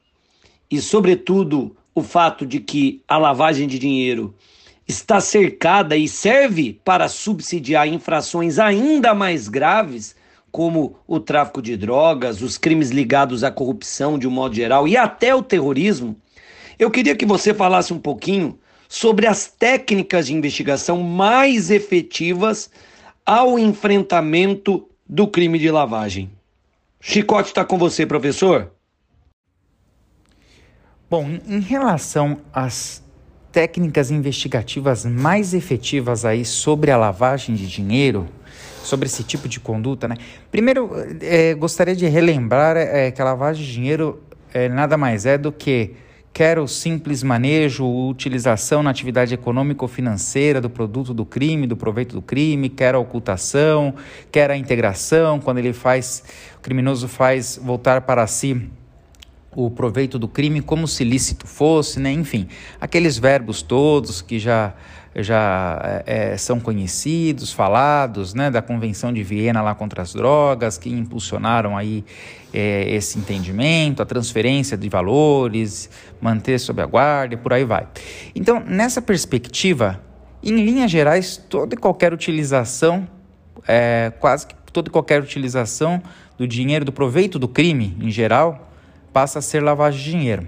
[0.69, 4.35] e sobretudo o fato de que a lavagem de dinheiro
[4.87, 10.15] está cercada e serve para subsidiar infrações ainda mais graves,
[10.53, 14.95] como o tráfico de drogas, os crimes ligados à corrupção de um modo geral e
[14.95, 16.15] até o terrorismo,
[16.77, 22.69] eu queria que você falasse um pouquinho sobre as técnicas de investigação mais efetivas
[23.25, 26.29] ao enfrentamento do crime de lavagem.
[27.01, 28.71] Chicote está com você, professor.
[31.09, 33.03] Bom, em relação às
[33.51, 38.29] técnicas investigativas mais efetivas aí sobre a lavagem de dinheiro,
[38.83, 40.15] sobre esse tipo de conduta, né?
[40.51, 44.21] Primeiro, é, gostaria de relembrar é, que a lavagem de dinheiro
[44.53, 45.95] é, nada mais é do que
[46.33, 51.77] quer o simples manejo utilização na atividade econômica ou financeira do produto do crime, do
[51.77, 53.93] proveito do crime, quer a ocultação,
[54.31, 56.23] quer a integração, quando ele faz,
[56.57, 58.69] o criminoso faz voltar para si
[59.55, 62.11] o proveito do crime como se lícito fosse, né?
[62.11, 62.47] enfim,
[62.81, 64.73] aqueles verbos todos que já
[65.15, 70.89] já é, são conhecidos, falados, né, da Convenção de Viena lá contra as drogas, que
[70.89, 72.03] impulsionaram aí
[72.53, 75.89] é, esse entendimento, a transferência de valores,
[76.19, 77.87] manter sob a guarda e por aí vai.
[78.33, 80.01] Então, nessa perspectiva,
[80.41, 83.07] em linhas gerais, toda e qualquer utilização,
[83.67, 86.01] é, quase que toda e qualquer utilização
[86.37, 88.71] do dinheiro, do proveito do crime em geral,
[89.13, 90.47] passa a ser lavagem de dinheiro.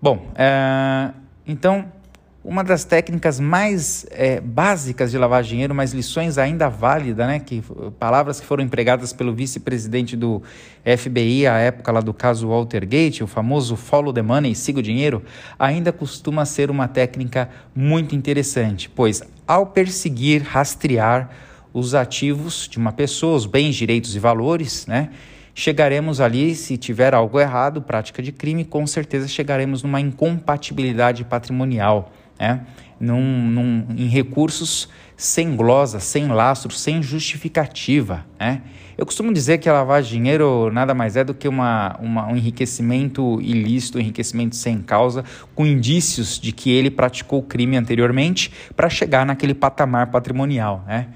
[0.00, 1.12] Bom, é,
[1.46, 1.86] então
[2.44, 7.38] uma das técnicas mais é, básicas de lavar dinheiro, mas lições ainda válidas, né?
[7.38, 7.62] Que,
[8.00, 10.42] palavras que foram empregadas pelo vice-presidente do
[10.84, 15.22] FBI à época lá do caso Waltergate, o famoso follow the money, siga o dinheiro,
[15.56, 21.30] ainda costuma ser uma técnica muito interessante, pois ao perseguir, rastrear
[21.72, 25.10] os ativos de uma pessoa, os bens, direitos e valores, né?
[25.54, 32.10] chegaremos ali, se tiver algo errado, prática de crime, com certeza chegaremos numa incompatibilidade patrimonial
[32.42, 32.60] né?
[32.98, 38.26] Num, num, em recursos sem glosa, sem lastro, sem justificativa.
[38.38, 38.62] Né?
[38.98, 43.40] Eu costumo dizer que de dinheiro nada mais é do que uma, uma, um enriquecimento
[43.40, 45.24] ilícito, um enriquecimento sem causa,
[45.54, 50.84] com indícios de que ele praticou crime anteriormente para chegar naquele patamar patrimonial.
[50.86, 51.06] Né?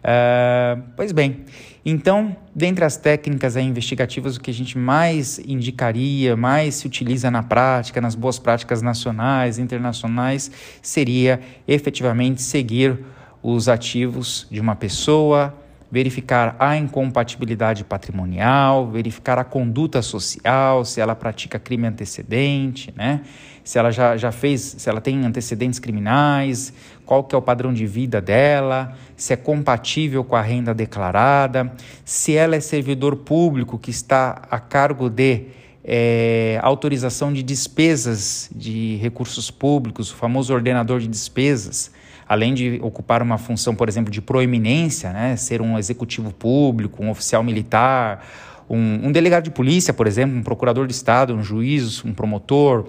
[0.00, 1.44] Uh, pois bem,
[1.84, 7.42] então, dentre as técnicas investigativas, o que a gente mais indicaria, mais se utiliza na
[7.42, 12.98] prática, nas boas práticas nacionais, internacionais, seria efetivamente seguir
[13.42, 15.54] os ativos de uma pessoa,
[15.92, 23.20] verificar a incompatibilidade patrimonial, verificar a conduta social, se ela pratica crime antecedente, né?
[23.64, 26.72] Se ela já, já fez, se ela tem antecedentes criminais,
[27.06, 31.72] qual que é o padrão de vida dela, se é compatível com a renda declarada,
[32.04, 35.46] se ela é servidor público que está a cargo de
[35.82, 41.90] é, autorização de despesas de recursos públicos, o famoso ordenador de despesas,
[42.28, 47.10] além de ocupar uma função, por exemplo, de proeminência, né, ser um executivo público, um
[47.10, 48.26] oficial militar,
[48.68, 52.86] um, um delegado de polícia, por exemplo, um procurador de Estado, um juiz, um promotor,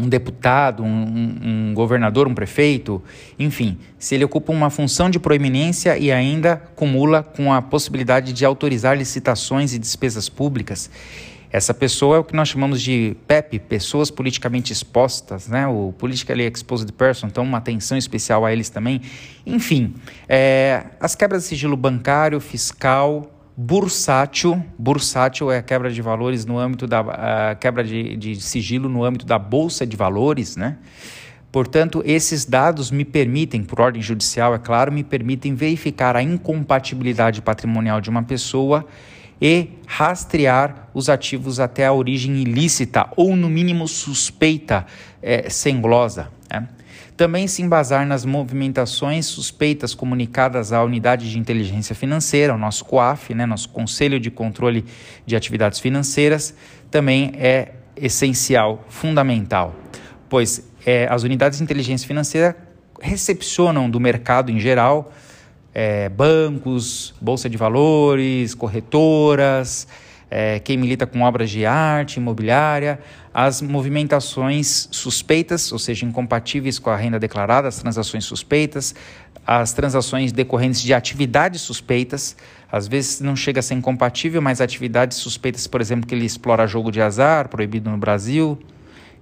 [0.00, 3.02] um deputado, um, um, governador, um prefeito,
[3.38, 8.44] enfim, se ele ocupa uma função de proeminência e ainda cumula com a possibilidade de
[8.44, 10.90] autorizar licitações e despesas públicas,
[11.52, 15.66] essa pessoa é o que nós chamamos de PEP, pessoas politicamente expostas, né?
[15.66, 19.00] o Politically Exposed Person, então uma atenção especial a eles também.
[19.44, 19.94] Enfim,
[20.28, 24.64] é, as quebras de sigilo bancário, fiscal, bursátil.
[24.78, 29.26] Bursátil é a quebra de valores no âmbito da quebra de, de sigilo no âmbito
[29.26, 30.78] da bolsa de valores, né?
[31.52, 37.42] Portanto, esses dados me permitem, por ordem judicial, é claro, me permitem verificar a incompatibilidade
[37.42, 38.86] patrimonial de uma pessoa
[39.42, 44.86] e rastrear os ativos até a origem ilícita ou, no mínimo, suspeita,
[45.20, 46.28] é, sem glosa.
[47.20, 53.34] Também se embasar nas movimentações suspeitas comunicadas à Unidade de Inteligência Financeira, o nosso COAF,
[53.34, 54.86] né, nosso Conselho de Controle
[55.26, 56.54] de Atividades Financeiras,
[56.90, 59.74] também é essencial, fundamental,
[60.30, 62.56] pois é, as unidades de inteligência financeira
[63.02, 65.12] recepcionam do mercado em geral
[65.74, 69.86] é, bancos, bolsa de valores, corretoras,
[70.30, 72.98] é, quem milita com obras de arte, imobiliária,
[73.32, 78.94] as movimentações suspeitas, ou seja, incompatíveis com a renda declarada, as transações suspeitas,
[79.46, 82.36] as transações decorrentes de atividades suspeitas,
[82.70, 86.66] às vezes não chega a ser incompatível, mas atividades suspeitas, por exemplo, que ele explora
[86.66, 88.58] jogo de azar, proibido no Brasil,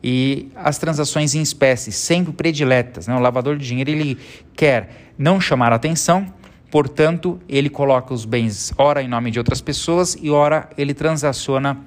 [0.02, 3.06] e as transações em espécie, sempre prediletas.
[3.06, 3.14] Né?
[3.14, 4.18] O lavador de dinheiro ele
[4.54, 6.32] quer não chamar atenção,
[6.70, 11.78] Portanto, ele coloca os bens ora em nome de outras pessoas e ora ele transaciona,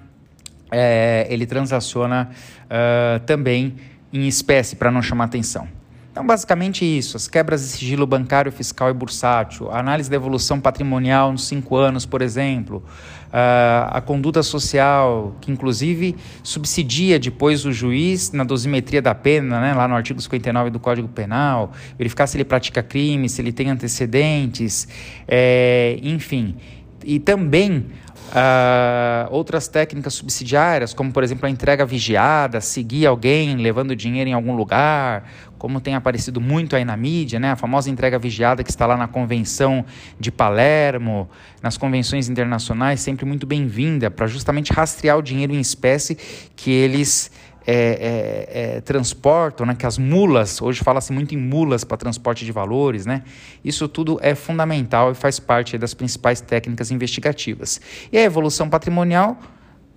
[0.71, 2.29] é, ele transaciona
[2.65, 3.75] uh, também
[4.11, 5.67] em espécie para não chamar atenção.
[6.11, 10.59] Então, basicamente isso, as quebras de sigilo bancário, fiscal e bursátil, a análise da evolução
[10.59, 12.83] patrimonial nos cinco anos, por exemplo,
[13.29, 19.73] uh, a conduta social, que inclusive subsidia depois o juiz na dosimetria da pena, né,
[19.73, 23.69] lá no artigo 59 do Código Penal, verificar se ele pratica crime, se ele tem
[23.69, 24.89] antecedentes,
[25.25, 26.57] é, enfim.
[27.05, 27.85] E também
[28.31, 34.33] Uh, outras técnicas subsidiárias, como por exemplo a entrega vigiada, seguir alguém levando dinheiro em
[34.33, 37.51] algum lugar, como tem aparecido muito aí na mídia, né?
[37.51, 39.85] a famosa entrega vigiada que está lá na Convenção
[40.17, 41.29] de Palermo,
[41.61, 46.17] nas convenções internacionais, sempre muito bem-vinda para justamente rastrear o dinheiro em espécie
[46.55, 47.29] que eles
[47.65, 52.43] é, é, é, transportam, né, que as mulas, hoje fala-se muito em mulas para transporte
[52.43, 53.23] de valores, né?
[53.63, 57.79] Isso tudo é fundamental e faz parte das principais técnicas investigativas.
[58.11, 59.37] E a evolução patrimonial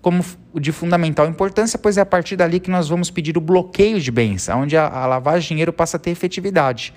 [0.04, 0.22] como
[0.60, 4.10] de fundamental importância, pois é a partir dali que nós vamos pedir o bloqueio de
[4.10, 6.92] bens, onde a, a lavagem de dinheiro passa a ter efetividade.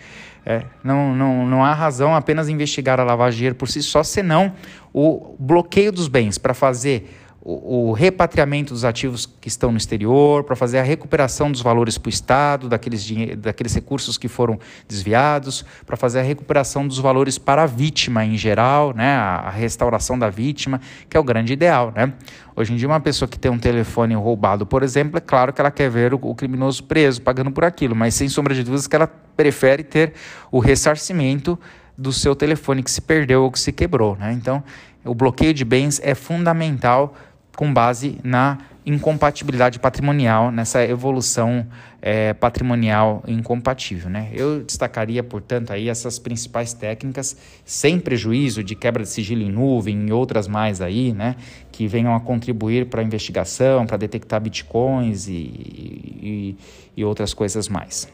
[0.45, 4.03] É, não, não, não há razão apenas investigar a lavagem de dinheiro por si só,
[4.03, 4.53] senão
[4.93, 7.09] o bloqueio dos bens para fazer
[7.49, 12.09] o, repatriamento dos ativos que estão no exterior, para fazer a recuperação dos valores para
[12.09, 17.63] o Estado, daqueles, daqueles recursos que foram desviados, para fazer a recuperação dos valores para
[17.63, 21.93] a vítima em geral, né, a, restauração da vítima, que é o grande ideal.
[21.95, 22.11] Né?
[22.53, 25.61] Hoje em dia, uma pessoa que tem um telefone roubado, por exemplo, é claro que
[25.61, 28.87] ela quer ver o, o criminoso preso, pagando por aquilo, mas sem sombra de dúvidas
[28.87, 30.13] que ela prefere ter
[30.51, 31.57] o ressarcimento
[31.97, 34.17] do seu telefone que se perdeu ou que se quebrou.
[34.17, 34.33] Né?
[34.33, 34.61] Então,
[35.07, 37.15] o bloqueio de bens é fundamental
[37.57, 41.65] com base na incompatibilidade patrimonial, nessa evolução
[41.99, 44.11] é, patrimonial incompatível.
[44.11, 44.29] Né?
[44.31, 47.35] Eu destacaria, portanto, aí essas principais técnicas,
[47.65, 51.35] sem prejuízo de quebra de sigilo em nuvem e outras mais aí, né,
[51.71, 56.57] que venham a contribuir para a investigação, para detectar bitcoins e, e,
[56.95, 58.07] e outras coisas mais.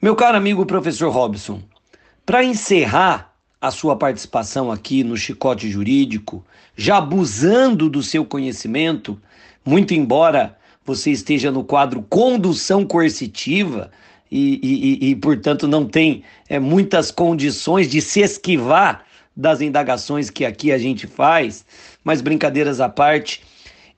[0.00, 1.60] Meu caro amigo professor Robson,
[2.24, 3.33] para encerrar
[3.64, 6.44] a sua participação aqui no Chicote Jurídico,
[6.76, 9.18] já abusando do seu conhecimento,
[9.64, 10.54] muito embora
[10.84, 13.90] você esteja no quadro condução coercitiva
[14.30, 14.60] e,
[15.02, 20.70] e, e portanto, não tem é, muitas condições de se esquivar das indagações que aqui
[20.70, 21.64] a gente faz,
[22.04, 23.40] mas brincadeiras à parte,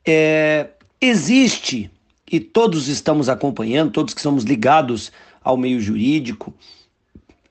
[0.06, 0.68] é,
[1.00, 1.90] existe,
[2.30, 5.10] e todos estamos acompanhando, todos que somos ligados
[5.42, 6.54] ao meio jurídico,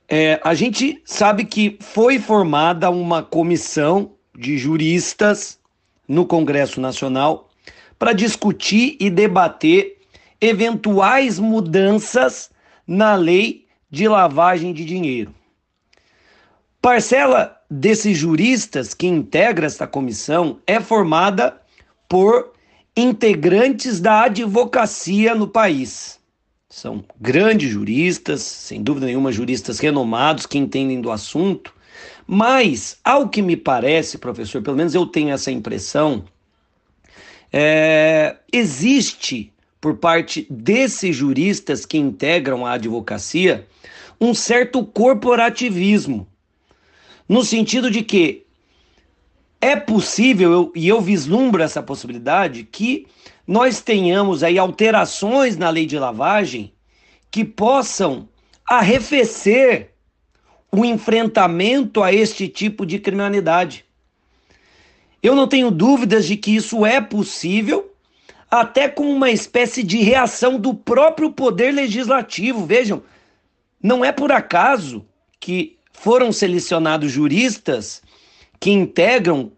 [0.08, 5.58] é, a gente sabe que foi formada uma comissão de juristas
[6.06, 7.50] no Congresso Nacional
[7.98, 9.98] para discutir e debater
[10.40, 12.50] eventuais mudanças
[12.86, 15.34] na lei de lavagem de dinheiro.
[16.80, 21.60] Parcela desses juristas que integra esta comissão é formada
[22.08, 22.52] por
[22.96, 26.20] integrantes da advocacia no país.
[26.76, 31.72] São grandes juristas, sem dúvida nenhuma, juristas renomados que entendem do assunto,
[32.26, 36.26] mas, ao que me parece, professor, pelo menos eu tenho essa impressão,
[37.50, 39.50] é, existe
[39.80, 43.66] por parte desses juristas que integram a advocacia
[44.20, 46.28] um certo corporativismo,
[47.26, 48.44] no sentido de que
[49.62, 53.06] é possível, eu, e eu vislumbro essa possibilidade, que
[53.46, 56.72] nós tenhamos aí alterações na lei de lavagem
[57.30, 58.28] que possam
[58.68, 59.92] arrefecer
[60.72, 63.84] o enfrentamento a este tipo de criminalidade.
[65.22, 67.92] Eu não tenho dúvidas de que isso é possível,
[68.50, 72.66] até com uma espécie de reação do próprio poder legislativo.
[72.66, 73.02] Vejam,
[73.82, 75.04] não é por acaso
[75.38, 78.02] que foram selecionados juristas
[78.60, 79.52] que integram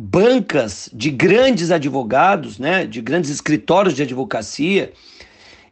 [0.00, 4.92] bancas de grandes advogados, né, de grandes escritórios de advocacia,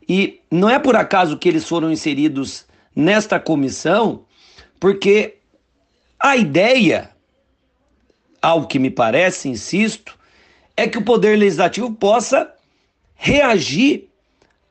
[0.08, 4.24] e não é por acaso que eles foram inseridos nesta comissão,
[4.80, 5.36] porque
[6.18, 7.10] a ideia,
[8.42, 10.18] ao que me parece, insisto,
[10.76, 12.52] é que o Poder Legislativo possa
[13.14, 14.08] reagir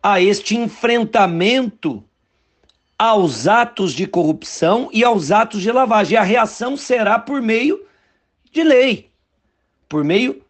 [0.03, 2.03] a este enfrentamento
[2.99, 6.17] aos atos de corrupção e aos atos de lavagem.
[6.17, 7.81] A reação será por meio
[8.51, 9.09] de lei,
[9.87, 10.41] por meio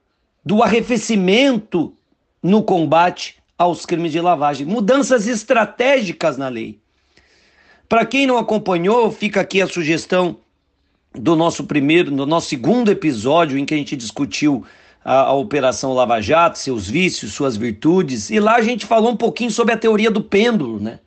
[0.44, 1.94] do arrefecimento
[2.42, 6.78] no combate aos crimes de lavagem, mudanças estratégicas na lei.
[7.88, 10.38] Para quem não acompanhou, fica aqui a sugestão
[11.14, 14.66] do nosso primeiro, do nosso segundo episódio em que a gente discutiu
[15.04, 19.18] a, a, Operação Lava Jato, seus vícios, suas virtudes, e lá a gente falou um
[19.18, 21.00] pouquinho sobre a teoria do pêndulo, né?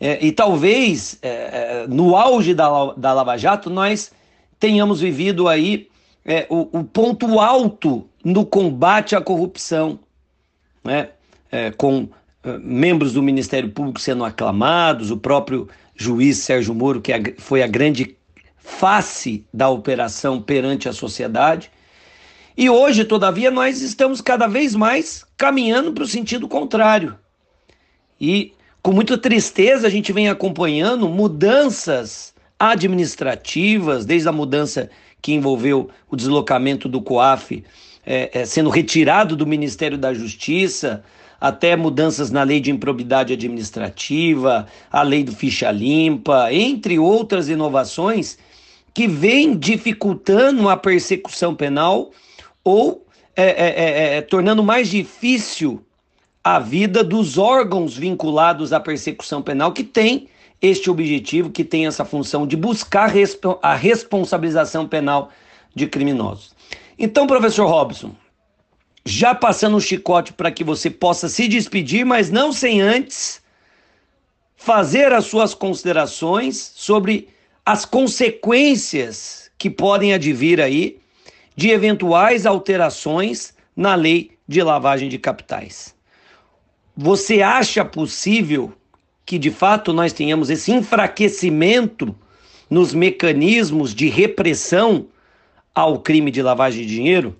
[0.00, 4.10] É, e talvez é, é no auge da, da Lava Jato nós
[4.58, 5.89] tenhamos vivido aí
[6.24, 9.98] é, o, o, ponto alto no combate à corrupção,
[10.84, 11.10] né?
[11.50, 12.08] É, com
[12.44, 17.66] é, membros do Ministério Público sendo aclamados, o próprio juiz Sérgio Moro, que foi a
[17.66, 18.16] grande
[18.56, 21.70] face da operação perante a sociedade.
[22.56, 27.18] E hoje, todavia, nós estamos cada vez mais caminhando para o sentido contrário.
[28.20, 28.52] E
[28.82, 34.90] com muita tristeza a gente vem acompanhando mudanças administrativas, desde a mudança
[35.20, 37.64] que envolveu o deslocamento do COAF
[38.04, 41.02] é, é, sendo retirado do Ministério da Justiça,
[41.40, 48.38] até mudanças na lei de improbidade administrativa, a lei do ficha limpa, entre outras inovações
[48.92, 52.10] que vêm dificultando a persecução penal
[52.64, 53.06] ou
[53.36, 55.82] é, é, é, é, tornando mais difícil
[56.42, 60.28] a vida dos órgãos vinculados à persecução penal que tem
[60.60, 63.12] este objetivo, que tem essa função de buscar
[63.62, 65.30] a responsabilização penal
[65.74, 66.54] de criminosos.
[66.98, 68.14] Então, professor Robson,
[69.04, 73.40] já passando o chicote para que você possa se despedir, mas não sem antes
[74.56, 77.28] fazer as suas considerações sobre
[77.64, 80.98] as consequências que podem advir aí
[81.56, 85.94] de eventuais alterações na lei de lavagem de capitais.
[86.96, 88.74] Você acha possível
[89.30, 92.16] que de fato nós tenhamos esse enfraquecimento
[92.68, 95.06] nos mecanismos de repressão
[95.72, 97.36] ao crime de lavagem de dinheiro?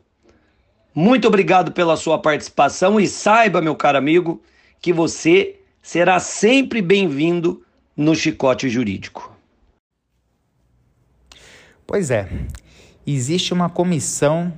[0.95, 4.41] Muito obrigado pela sua participação e saiba, meu caro amigo,
[4.81, 7.61] que você será sempre bem-vindo
[7.97, 9.37] no Chicote Jurídico.
[11.85, 12.29] Pois é,
[13.05, 14.53] existe uma comissão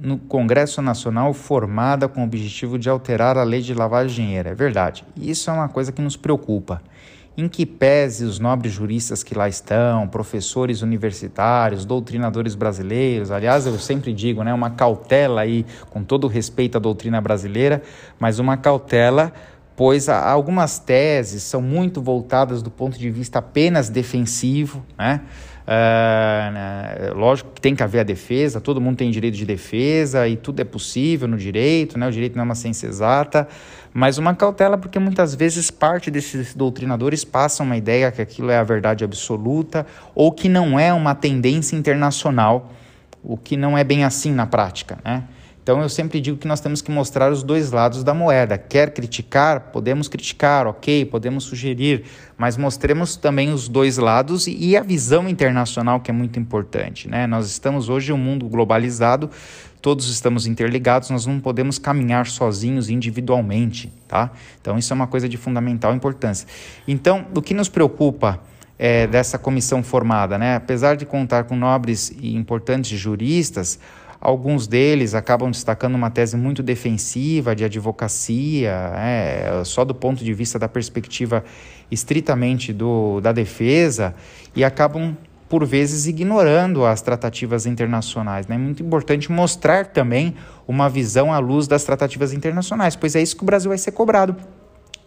[0.00, 4.48] no Congresso Nacional formada com o objetivo de alterar a lei de lavagem de dinheiro.
[4.48, 5.04] É verdade.
[5.16, 6.80] Isso é uma coisa que nos preocupa.
[7.40, 13.78] Em que pese os nobres juristas que lá estão, professores universitários, doutrinadores brasileiros, aliás, eu
[13.78, 17.80] sempre digo, né, uma cautela aí, com todo respeito à doutrina brasileira,
[18.18, 19.32] mas uma cautela
[19.76, 25.20] pois algumas teses são muito voltadas do ponto de vista apenas defensivo, né?
[25.68, 27.14] Uh?
[27.14, 30.60] Lógico que tem que haver a defesa, todo mundo tem direito de defesa e tudo
[30.60, 32.08] é possível no direito, né?
[32.08, 33.46] o direito não é uma ciência exata,
[33.92, 38.56] mas uma cautela porque muitas vezes parte desses doutrinadores passam uma ideia que aquilo é
[38.56, 42.72] a verdade absoluta ou que não é uma tendência internacional,
[43.22, 44.98] o que não é bem assim na prática.
[45.04, 45.24] Né?
[45.68, 48.56] Então eu sempre digo que nós temos que mostrar os dois lados da moeda.
[48.56, 49.70] Quer criticar?
[49.70, 52.04] Podemos criticar, ok, podemos sugerir,
[52.38, 57.06] mas mostremos também os dois lados e a visão internacional que é muito importante.
[57.06, 57.26] Né?
[57.26, 59.30] Nós estamos hoje em um mundo globalizado,
[59.82, 63.92] todos estamos interligados, nós não podemos caminhar sozinhos individualmente.
[64.08, 64.30] Tá?
[64.62, 66.48] Então isso é uma coisa de fundamental importância.
[66.88, 68.40] Então, o que nos preocupa
[68.78, 70.56] é, dessa comissão formada, né?
[70.56, 73.78] apesar de contar com nobres e importantes juristas,
[74.20, 80.34] Alguns deles acabam destacando uma tese muito defensiva de advocacia, é, só do ponto de
[80.34, 81.44] vista da perspectiva
[81.90, 84.14] estritamente do, da defesa,
[84.56, 85.16] e acabam
[85.48, 88.46] por vezes ignorando as tratativas internacionais.
[88.46, 88.56] Né?
[88.56, 90.34] É muito importante mostrar também
[90.66, 93.92] uma visão à luz das tratativas internacionais, pois é isso que o Brasil vai ser
[93.92, 94.36] cobrado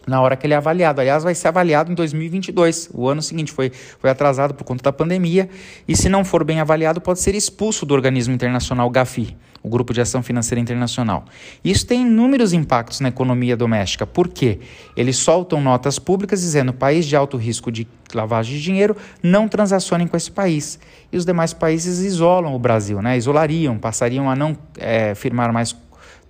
[0.06, 1.00] na hora que ele é avaliado.
[1.00, 2.90] Aliás, vai ser avaliado em 2022.
[2.92, 5.48] O ano seguinte foi, foi atrasado por conta da pandemia
[5.86, 9.92] e, se não for bem avaliado, pode ser expulso do organismo internacional GAFI, o Grupo
[9.92, 11.24] de Ação Financeira Internacional.
[11.64, 14.06] Isso tem inúmeros impactos na economia doméstica.
[14.06, 14.58] Por quê?
[14.96, 20.06] Eles soltam notas públicas dizendo país de alto risco de lavagem de dinheiro não transacionem
[20.06, 20.78] com esse país.
[21.12, 23.16] E os demais países isolam o Brasil, né?
[23.16, 25.74] isolariam, passariam a não é, firmar mais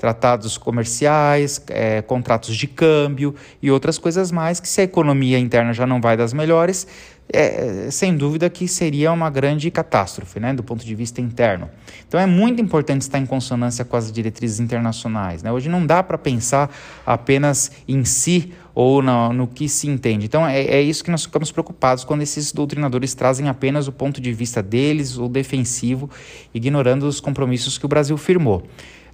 [0.02, 5.72] tratados comerciais, é, contratos de câmbio e outras coisas mais, que se a economia interna
[5.72, 6.88] já não vai das melhores,
[7.32, 11.70] é, sem dúvida que seria uma grande catástrofe, né, do ponto de vista interno.
[12.08, 15.40] Então é muito importante estar em consonância com as diretrizes internacionais.
[15.40, 15.52] Né?
[15.52, 16.68] Hoje não dá para pensar
[17.06, 20.26] apenas em si ou no, no que se entende.
[20.26, 24.20] Então é, é, isso que nós ficamos preocupados quando esses doutrinadores trazem apenas o ponto
[24.20, 26.10] de vista deles, o defensivo,
[26.52, 28.64] ignorando os compromissos que o Brasil firmou.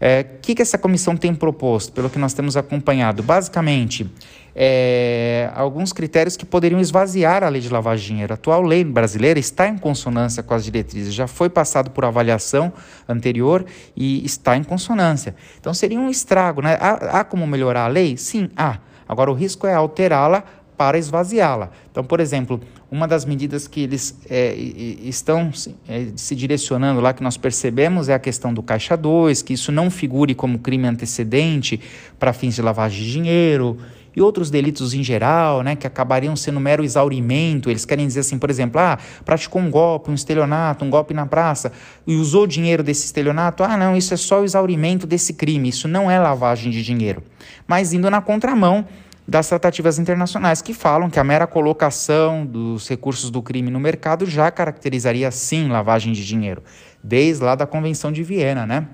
[0.01, 3.21] O é, que, que essa comissão tem proposto, pelo que nós temos acompanhado?
[3.21, 4.09] Basicamente,
[4.55, 8.33] é, alguns critérios que poderiam esvaziar a lei de lavagem dinheiro.
[8.33, 12.73] A atual lei brasileira está em consonância com as diretrizes, já foi passado por avaliação
[13.09, 13.67] anterior
[13.97, 15.35] e está em consonância.
[15.61, 16.63] Então seria um estrago.
[16.63, 16.79] Né?
[16.81, 18.17] Há, há como melhorar a lei?
[18.17, 18.79] Sim, há.
[19.09, 20.45] Agora o risco é alterá-la
[20.77, 21.71] para esvaziá-la.
[21.91, 25.51] Então, por exemplo, uma das medidas que eles é, estão
[25.89, 29.71] é, se direcionando lá, que nós percebemos, é a questão do Caixa 2, que isso
[29.71, 31.81] não figure como crime antecedente
[32.19, 33.79] para fins de lavagem de dinheiro
[34.19, 37.71] e outros delitos em geral, né, que acabariam sendo mero exaurimento.
[37.71, 41.25] Eles querem dizer assim, por exemplo, ah, praticou um golpe, um estelionato, um golpe na
[41.25, 41.71] praça
[42.05, 43.63] e usou dinheiro desse estelionato.
[43.63, 47.23] Ah, não, isso é só o exaurimento desse crime, isso não é lavagem de dinheiro.
[47.67, 48.87] Mas indo na contramão
[49.29, 54.25] das tratativas internacionais, que falam que a mera colocação dos recursos do crime no mercado
[54.25, 56.63] já caracterizaria, sim, lavagem de dinheiro,
[57.05, 58.89] desde lá da Convenção de Viena, né?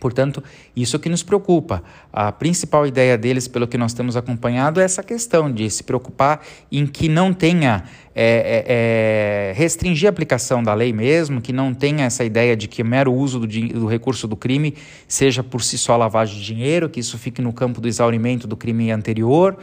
[0.00, 0.42] Portanto,
[0.74, 1.84] isso que nos preocupa.
[2.10, 6.40] A principal ideia deles, pelo que nós temos acompanhado, é essa questão de se preocupar
[6.72, 11.72] em que não tenha é, é, é restringir a aplicação da lei mesmo, que não
[11.72, 14.74] tenha essa ideia de que mero uso do, do, recurso do crime
[15.06, 18.56] seja por si só lavagem de dinheiro, que isso fique no campo do exaurimento do
[18.56, 19.56] crime anterior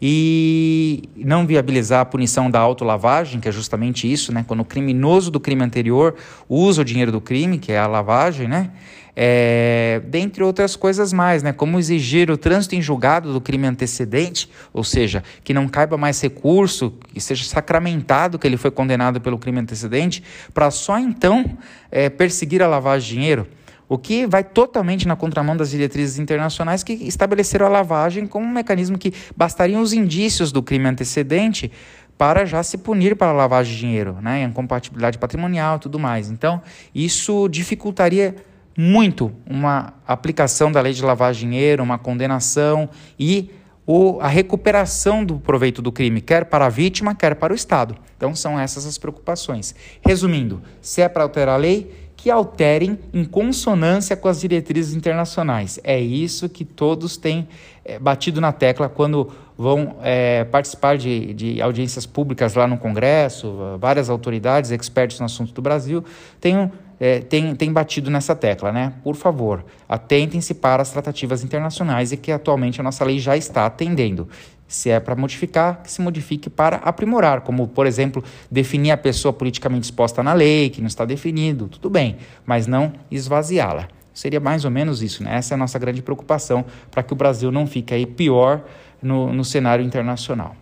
[0.00, 4.44] e não viabilizar a punição da autolavagem, que é justamente isso, né?
[4.48, 6.16] quando o criminoso do crime anterior
[6.48, 8.70] usa o dinheiro do crime, que é a lavagem, né?
[9.14, 11.52] É, dentre outras coisas mais, né?
[11.52, 16.20] como exigir o trânsito em julgado do crime antecedente, ou seja, que não caiba mais
[16.20, 20.22] recurso, que seja sacramentado que ele foi condenado pelo crime antecedente,
[20.54, 21.58] para só então
[21.90, 23.46] é, perseguir a lavagem de dinheiro.
[23.86, 28.50] O que vai totalmente na contramão das diretrizes internacionais que estabeleceram a lavagem como um
[28.50, 31.70] mecanismo que bastariam os indícios do crime antecedente
[32.16, 34.44] para já se punir para lavagem de dinheiro, né?
[34.44, 36.30] incompatibilidade patrimonial e tudo mais.
[36.30, 36.62] Então,
[36.94, 38.36] isso dificultaria
[38.76, 42.88] muito uma aplicação da lei de de dinheiro, uma condenação
[43.18, 43.50] e
[43.86, 47.96] o, a recuperação do proveito do crime, quer para a vítima, quer para o Estado.
[48.16, 49.74] Então são essas as preocupações.
[50.06, 51.90] Resumindo, se é para alterar a lei,
[52.22, 55.80] que alterem em consonância com as diretrizes internacionais.
[55.82, 57.48] É isso que todos têm
[57.84, 63.76] é, batido na tecla quando vão é, participar de, de, audiências públicas lá no Congresso,
[63.80, 66.04] várias autoridades, expertos no assunto do Brasil,
[66.40, 66.70] têm
[67.02, 68.92] é, tem, tem batido nessa tecla, né?
[69.02, 73.66] Por favor, atentem-se para as tratativas internacionais e que atualmente a nossa lei já está
[73.66, 74.28] atendendo.
[74.68, 79.32] Se é para modificar, que se modifique para aprimorar, como, por exemplo, definir a pessoa
[79.32, 83.88] politicamente exposta na lei, que não está definido, tudo bem, mas não esvaziá-la.
[84.14, 85.34] Seria mais ou menos isso, né?
[85.38, 88.62] Essa é a nossa grande preocupação para que o Brasil não fique aí pior
[89.02, 90.54] no, no cenário internacional.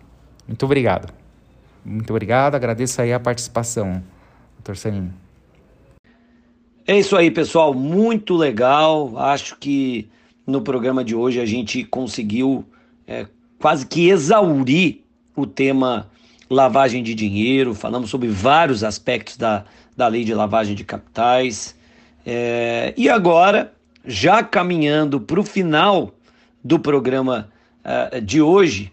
[0.47, 1.13] Muito obrigado.
[1.85, 4.01] Muito obrigado, agradeço aí a participação,
[4.57, 5.13] doutor Saninho.
[6.91, 7.73] É isso aí, pessoal.
[7.73, 9.17] Muito legal.
[9.17, 10.09] Acho que
[10.45, 12.65] no programa de hoje a gente conseguiu
[13.07, 13.27] é,
[13.57, 14.99] quase que exaurir
[15.33, 16.09] o tema
[16.49, 17.73] lavagem de dinheiro.
[17.73, 19.63] Falamos sobre vários aspectos da,
[19.95, 21.73] da lei de lavagem de capitais.
[22.25, 23.73] É, e agora,
[24.05, 26.13] já caminhando para o final
[26.61, 27.49] do programa
[27.85, 28.91] uh, de hoje,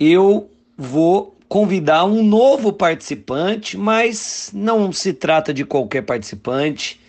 [0.00, 6.99] eu vou convidar um novo participante, mas não se trata de qualquer participante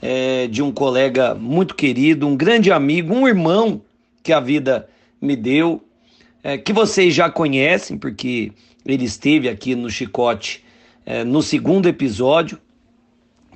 [0.00, 3.82] é, de um colega muito querido, um grande amigo, um irmão
[4.22, 4.88] que a vida
[5.20, 5.82] me deu,
[6.42, 8.52] é, que vocês já conhecem, porque
[8.84, 10.64] ele esteve aqui no Chicote
[11.04, 12.58] é, no segundo episódio,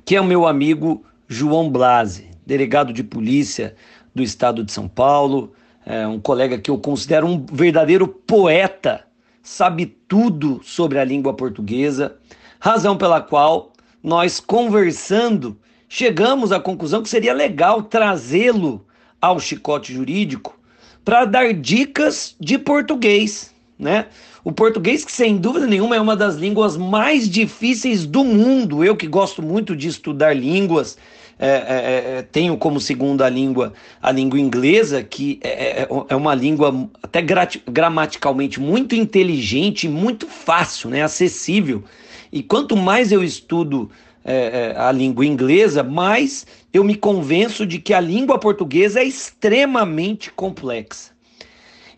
[0.03, 2.29] que é o meu amigo João Blase.
[2.45, 3.75] delegado de polícia
[4.13, 5.53] do estado de São Paulo,
[5.85, 9.05] é um colega que eu considero um verdadeiro poeta,
[9.41, 12.15] sabe tudo sobre a língua portuguesa,
[12.59, 13.71] razão pela qual
[14.03, 15.57] nós conversando
[15.87, 18.85] chegamos à conclusão que seria legal trazê-lo
[19.21, 20.57] ao chicote jurídico
[21.03, 24.07] para dar dicas de português, né?
[24.43, 28.83] O português que sem dúvida nenhuma é uma das línguas mais difíceis do mundo.
[28.83, 30.97] Eu que gosto muito de estudar línguas,
[31.37, 36.33] é, é, é, tenho como segunda língua a língua inglesa, que é, é, é uma
[36.33, 41.83] língua até gramaticalmente muito inteligente, muito fácil, né, acessível.
[42.31, 43.89] E quanto mais eu estudo
[44.25, 50.31] é, a língua inglesa, mais eu me convenço de que a língua portuguesa é extremamente
[50.31, 51.11] complexa.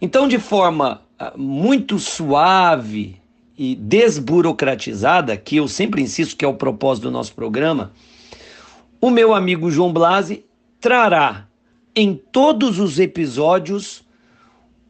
[0.01, 3.19] Então, de forma ah, muito suave
[3.57, 7.91] e desburocratizada, que eu sempre insisto que é o propósito do nosso programa,
[9.01, 10.45] o meu amigo João Blasi
[10.79, 11.47] trará
[11.95, 14.03] em todos os episódios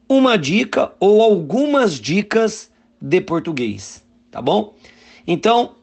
[0.09, 2.69] uma dica ou algumas dicas
[2.99, 4.73] de português, tá bom?
[5.25, 5.76] Então,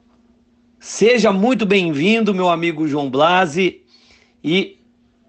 [0.85, 3.81] seja muito bem-vindo, meu amigo João Blasi,
[4.45, 4.79] e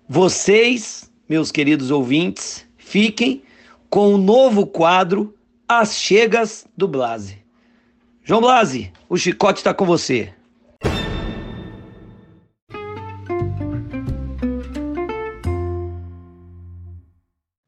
[0.06, 3.41] vocês, meus queridos ouvintes, fiquem
[3.90, 5.34] com o novo quadro
[5.65, 7.38] As Chegas do Blasi.
[8.22, 10.34] João Blasi, o chicote está com você.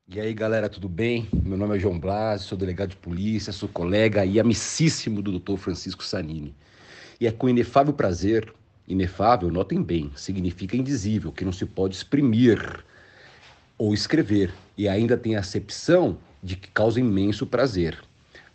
[0.10, 1.30] E aí galera, tudo bem?
[1.32, 5.56] Meu nome é João Blas, sou delegado de polícia, sou colega e amicíssimo do Dr.
[5.56, 6.54] Francisco Sanini.
[7.20, 8.54] E é com inefável prazer,
[8.88, 12.84] inefável, notem bem, significa indizível, que não se pode exprimir
[13.78, 17.98] ou escrever, e ainda tem a acepção de que causa imenso prazer.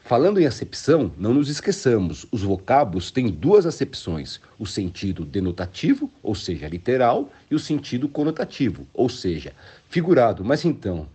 [0.05, 6.35] Falando em acepção, não nos esqueçamos, os vocábulos têm duas acepções: o sentido denotativo, ou
[6.35, 9.53] seja, literal, e o sentido conotativo, ou seja,
[9.89, 10.45] figurado.
[10.45, 11.09] Mas então,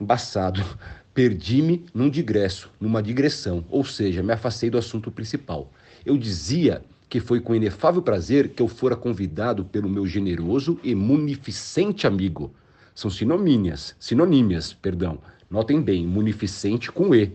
[0.00, 0.62] embaçado.
[1.14, 5.70] Perdi-me num digresso, numa digressão, ou seja, me afastei do assunto principal.
[6.04, 10.94] Eu dizia que foi com inefável prazer que eu fora convidado pelo meu generoso e
[10.94, 12.52] munificente amigo.
[12.94, 15.18] São sinônimas, sinonímias, perdão.
[15.50, 17.32] Notem bem, munificente com E.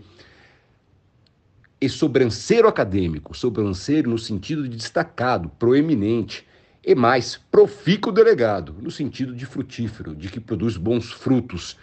[1.79, 6.47] E sobranceiro acadêmico, sobranceiro no sentido de destacado, proeminente,
[6.83, 11.77] e mais, profícuo delegado, no sentido de frutífero, de que produz bons frutos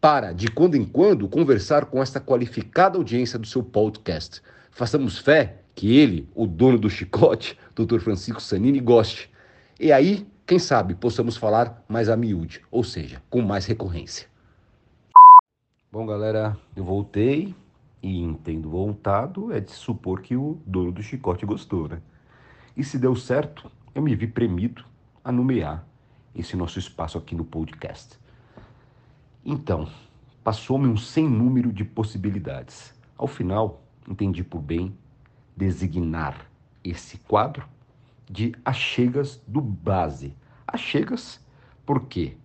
[0.00, 4.42] para, de quando em quando, conversar com esta qualificada audiência do seu podcast.
[4.70, 8.00] Façamos fé que ele, o dono do chicote, Dr.
[8.00, 9.30] Francisco Sanini, goste.
[9.78, 14.26] E aí, quem sabe, possamos falar mais a miúde, ou seja, com mais recorrência.
[15.92, 17.54] Bom, galera, eu voltei
[18.02, 22.02] e, entendo voltado, é de supor que o dono do chicote gostou, né?
[22.76, 24.84] E se deu certo, eu me vi premido
[25.22, 25.86] a nomear
[26.34, 28.18] esse nosso espaço aqui no podcast.
[29.44, 29.88] Então,
[30.42, 32.92] passou-me um sem número de possibilidades.
[33.16, 34.92] Ao final, entendi por bem
[35.58, 36.46] designar
[36.84, 37.66] esse quadro
[38.30, 40.32] de achegas do base.
[40.64, 41.44] Achegas
[41.84, 42.36] porque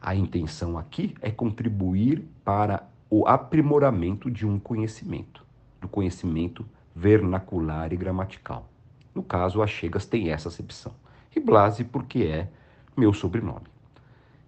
[0.00, 5.44] a intenção aqui é contribuir para o aprimoramento de um conhecimento,
[5.80, 6.64] do conhecimento
[6.94, 8.68] vernacular e gramatical.
[9.12, 10.94] No caso, Achegas tem essa acepção.
[11.34, 12.48] E Blase porque é
[12.96, 13.66] meu sobrenome.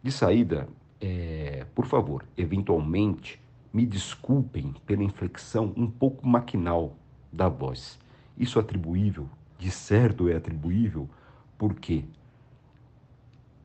[0.02, 0.68] De saída,
[1.00, 3.40] é, por favor, eventualmente
[3.72, 6.96] me desculpem pela inflexão um pouco maquinal
[7.32, 7.98] da voz.
[8.36, 9.28] Isso é atribuível,
[9.58, 11.08] de certo é atribuível,
[11.56, 12.04] porque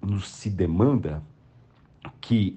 [0.01, 1.21] nos se demanda
[2.19, 2.55] que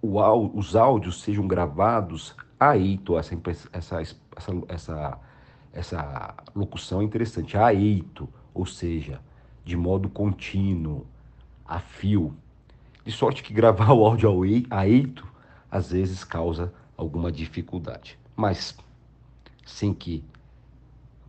[0.00, 0.18] o,
[0.58, 3.34] os áudios sejam gravados a eito, essa,
[3.72, 5.20] essa, essa, essa,
[5.72, 9.20] essa locução é interessante, a eito, ou seja,
[9.64, 11.06] de modo contínuo,
[11.64, 12.36] a fio,
[13.04, 14.30] de sorte que gravar o áudio
[14.70, 15.26] a eito
[15.70, 18.18] às vezes causa alguma dificuldade.
[18.36, 18.76] Mas,
[19.64, 20.22] sem que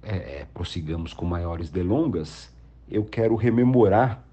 [0.03, 2.53] é, é, prossigamos com maiores delongas,
[2.89, 4.23] eu quero rememorar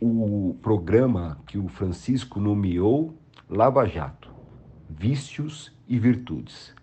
[0.00, 3.14] o programa que o Francisco nomeou
[3.48, 4.30] Lava Jato,
[4.88, 6.74] Vícios e Virtudes.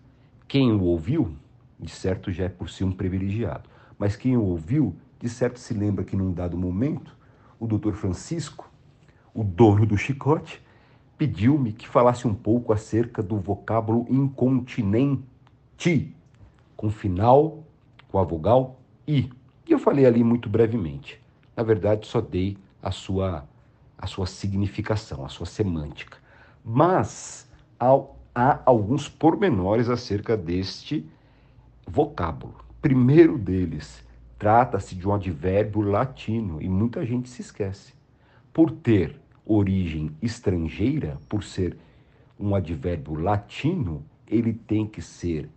[0.46, 1.34] Quem o ouviu,
[1.78, 3.68] de certo já é por si um privilegiado,
[3.98, 7.16] mas quem o ouviu, de certo se lembra que num dado momento,
[7.60, 8.68] o doutor Francisco
[9.38, 10.60] o dono do chicote,
[11.16, 15.22] pediu-me que falasse um pouco acerca do vocábulo incontinente,
[16.76, 17.64] com final,
[18.08, 19.30] com a vogal i.
[19.66, 21.20] E eu falei ali muito brevemente.
[21.56, 23.46] Na verdade, só dei a sua,
[23.96, 26.18] a sua significação, a sua semântica.
[26.64, 27.48] Mas
[27.78, 27.98] há,
[28.34, 31.06] há alguns pormenores acerca deste
[31.86, 32.54] vocábulo.
[32.80, 34.04] Primeiro deles,
[34.38, 37.92] trata-se de um advérbio latino e muita gente se esquece.
[38.52, 41.76] por ter origem estrangeira, por ser
[42.38, 45.48] um advérbio latino, ele tem que ser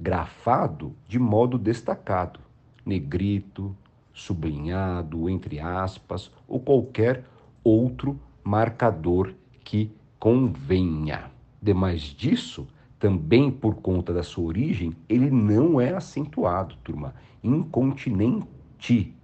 [0.00, 2.40] grafado de modo destacado,
[2.86, 3.76] negrito,
[4.14, 7.24] sublinhado, entre aspas, ou qualquer
[7.62, 11.30] outro marcador que convenha.
[11.60, 12.66] Demais disso,
[12.98, 17.14] também por conta da sua origem, ele não é acentuado, turma.
[17.42, 19.14] Incontinente.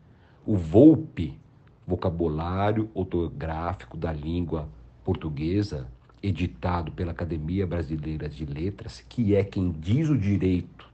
[0.46, 1.38] O Volpe,
[1.86, 4.68] vocabulário ortográfico da língua
[5.02, 5.88] portuguesa,
[6.22, 10.88] editado pela Academia Brasileira de Letras, que é quem diz o direito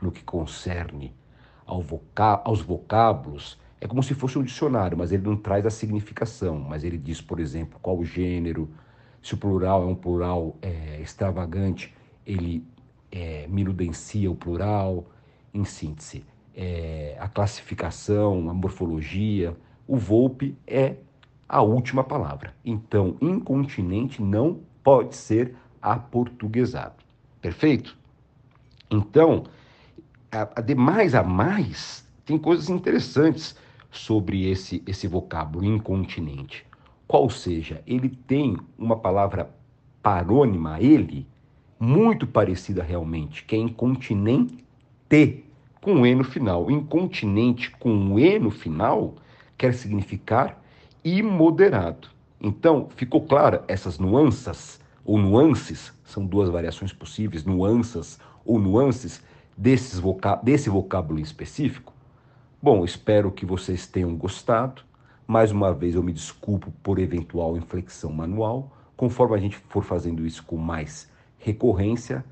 [0.00, 1.12] no que concerne
[1.66, 1.84] ao
[2.44, 6.58] aos vocábulos, é como se fosse um dicionário, mas ele não traz a significação.
[6.58, 8.68] Mas ele diz, por exemplo, qual o gênero,
[9.22, 11.94] se o plural é um plural é, extravagante,
[12.26, 12.64] ele
[13.10, 15.06] é, minudencia o plural,
[15.54, 16.24] em síntese.
[16.54, 19.56] É, a classificação, a morfologia.
[19.86, 20.96] O Volpe é
[21.50, 22.54] a última palavra.
[22.64, 26.94] Então, incontinente não pode ser aportuguesado.
[27.42, 27.98] Perfeito?
[28.88, 29.44] Então,
[30.30, 33.56] ademais a mais, tem coisas interessantes
[33.90, 36.64] sobre esse, esse vocábulo incontinente.
[37.08, 39.50] Qual seja, ele tem uma palavra
[40.00, 41.26] parônima, ele,
[41.80, 44.64] muito parecida realmente, que é incontinente,
[45.80, 46.70] com E no final.
[46.70, 49.16] Incontinente com E no final
[49.58, 50.59] quer significar
[51.04, 52.08] imoderado.
[52.40, 59.22] Então, ficou clara essas nuances, ou nuances, são duas variações possíveis, nuances ou nuances
[59.56, 61.92] desses vocá desse vocábulo específico?
[62.62, 64.82] Bom, espero que vocês tenham gostado.
[65.26, 68.70] Mais uma vez eu me desculpo por eventual inflexão manual.
[68.96, 72.24] Conforme a gente for fazendo isso com mais recorrência,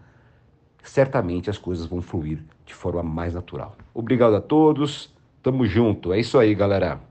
[0.83, 3.77] certamente as coisas vão fluir de forma mais natural.
[3.95, 5.15] Obrigado a todos.
[5.43, 6.13] Tamo junto.
[6.13, 7.08] É isso aí, galera.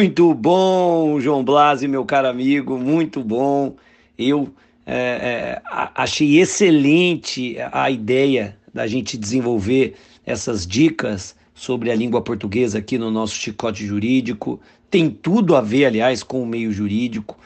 [0.00, 3.76] Muito bom, João Blasi, meu caro amigo, muito bom.
[4.16, 4.48] Eu
[4.86, 5.62] é, é,
[5.94, 13.10] achei excelente a ideia da gente desenvolver essas dicas sobre a língua portuguesa aqui no
[13.10, 14.58] nosso chicote jurídico.
[14.90, 17.38] Tem tudo a ver, aliás, com o meio jurídico.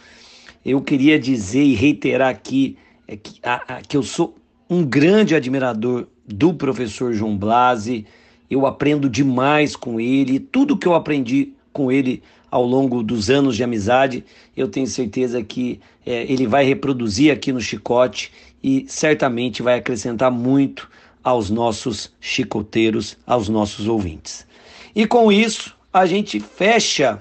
[0.64, 2.78] Eu queria dizer e reiterar aqui
[3.08, 4.36] é, que, a, a, que eu sou
[4.70, 8.06] um grande admirador do professor João Blasi.
[8.48, 10.38] Eu aprendo demais com ele.
[10.38, 12.22] Tudo que eu aprendi com ele
[12.54, 14.24] ao longo dos anos de amizade,
[14.56, 18.30] eu tenho certeza que é, ele vai reproduzir aqui no Chicote
[18.62, 20.88] e certamente vai acrescentar muito
[21.24, 24.46] aos nossos chicoteiros, aos nossos ouvintes.
[24.94, 27.20] E com isso, a gente fecha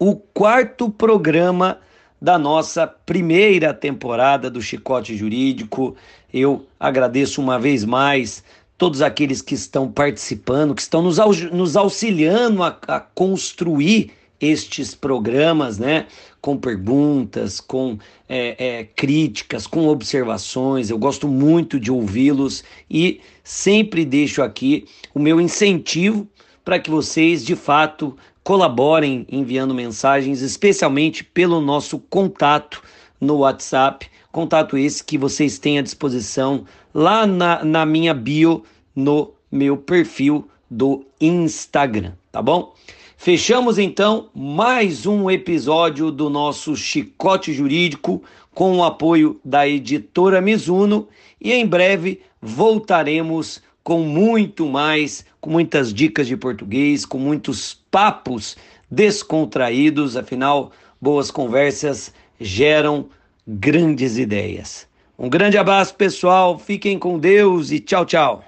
[0.00, 1.78] o quarto programa
[2.20, 5.94] da nossa primeira temporada do Chicote Jurídico.
[6.32, 8.42] Eu agradeço uma vez mais
[8.76, 11.18] todos aqueles que estão participando, que estão nos,
[11.52, 14.10] nos auxiliando a, a construir
[14.44, 16.06] estes programas, né?
[16.40, 17.98] Com perguntas, com
[18.28, 20.90] é, é, críticas, com observações.
[20.90, 26.28] Eu gosto muito de ouvi-los e sempre deixo aqui o meu incentivo
[26.64, 32.82] para que vocês, de fato, colaborem enviando mensagens, especialmente pelo nosso contato
[33.20, 34.06] no WhatsApp.
[34.30, 38.62] Contato esse que vocês têm à disposição lá na, na minha bio
[38.94, 42.74] no meu perfil do Instagram, tá bom?
[43.24, 48.22] Fechamos então mais um episódio do nosso Chicote Jurídico
[48.52, 51.08] com o apoio da editora Mizuno
[51.40, 58.58] e em breve voltaremos com muito mais, com muitas dicas de português, com muitos papos
[58.90, 60.70] descontraídos, afinal,
[61.00, 63.06] boas conversas geram
[63.48, 64.86] grandes ideias.
[65.18, 68.44] Um grande abraço, pessoal, fiquem com Deus e tchau, tchau.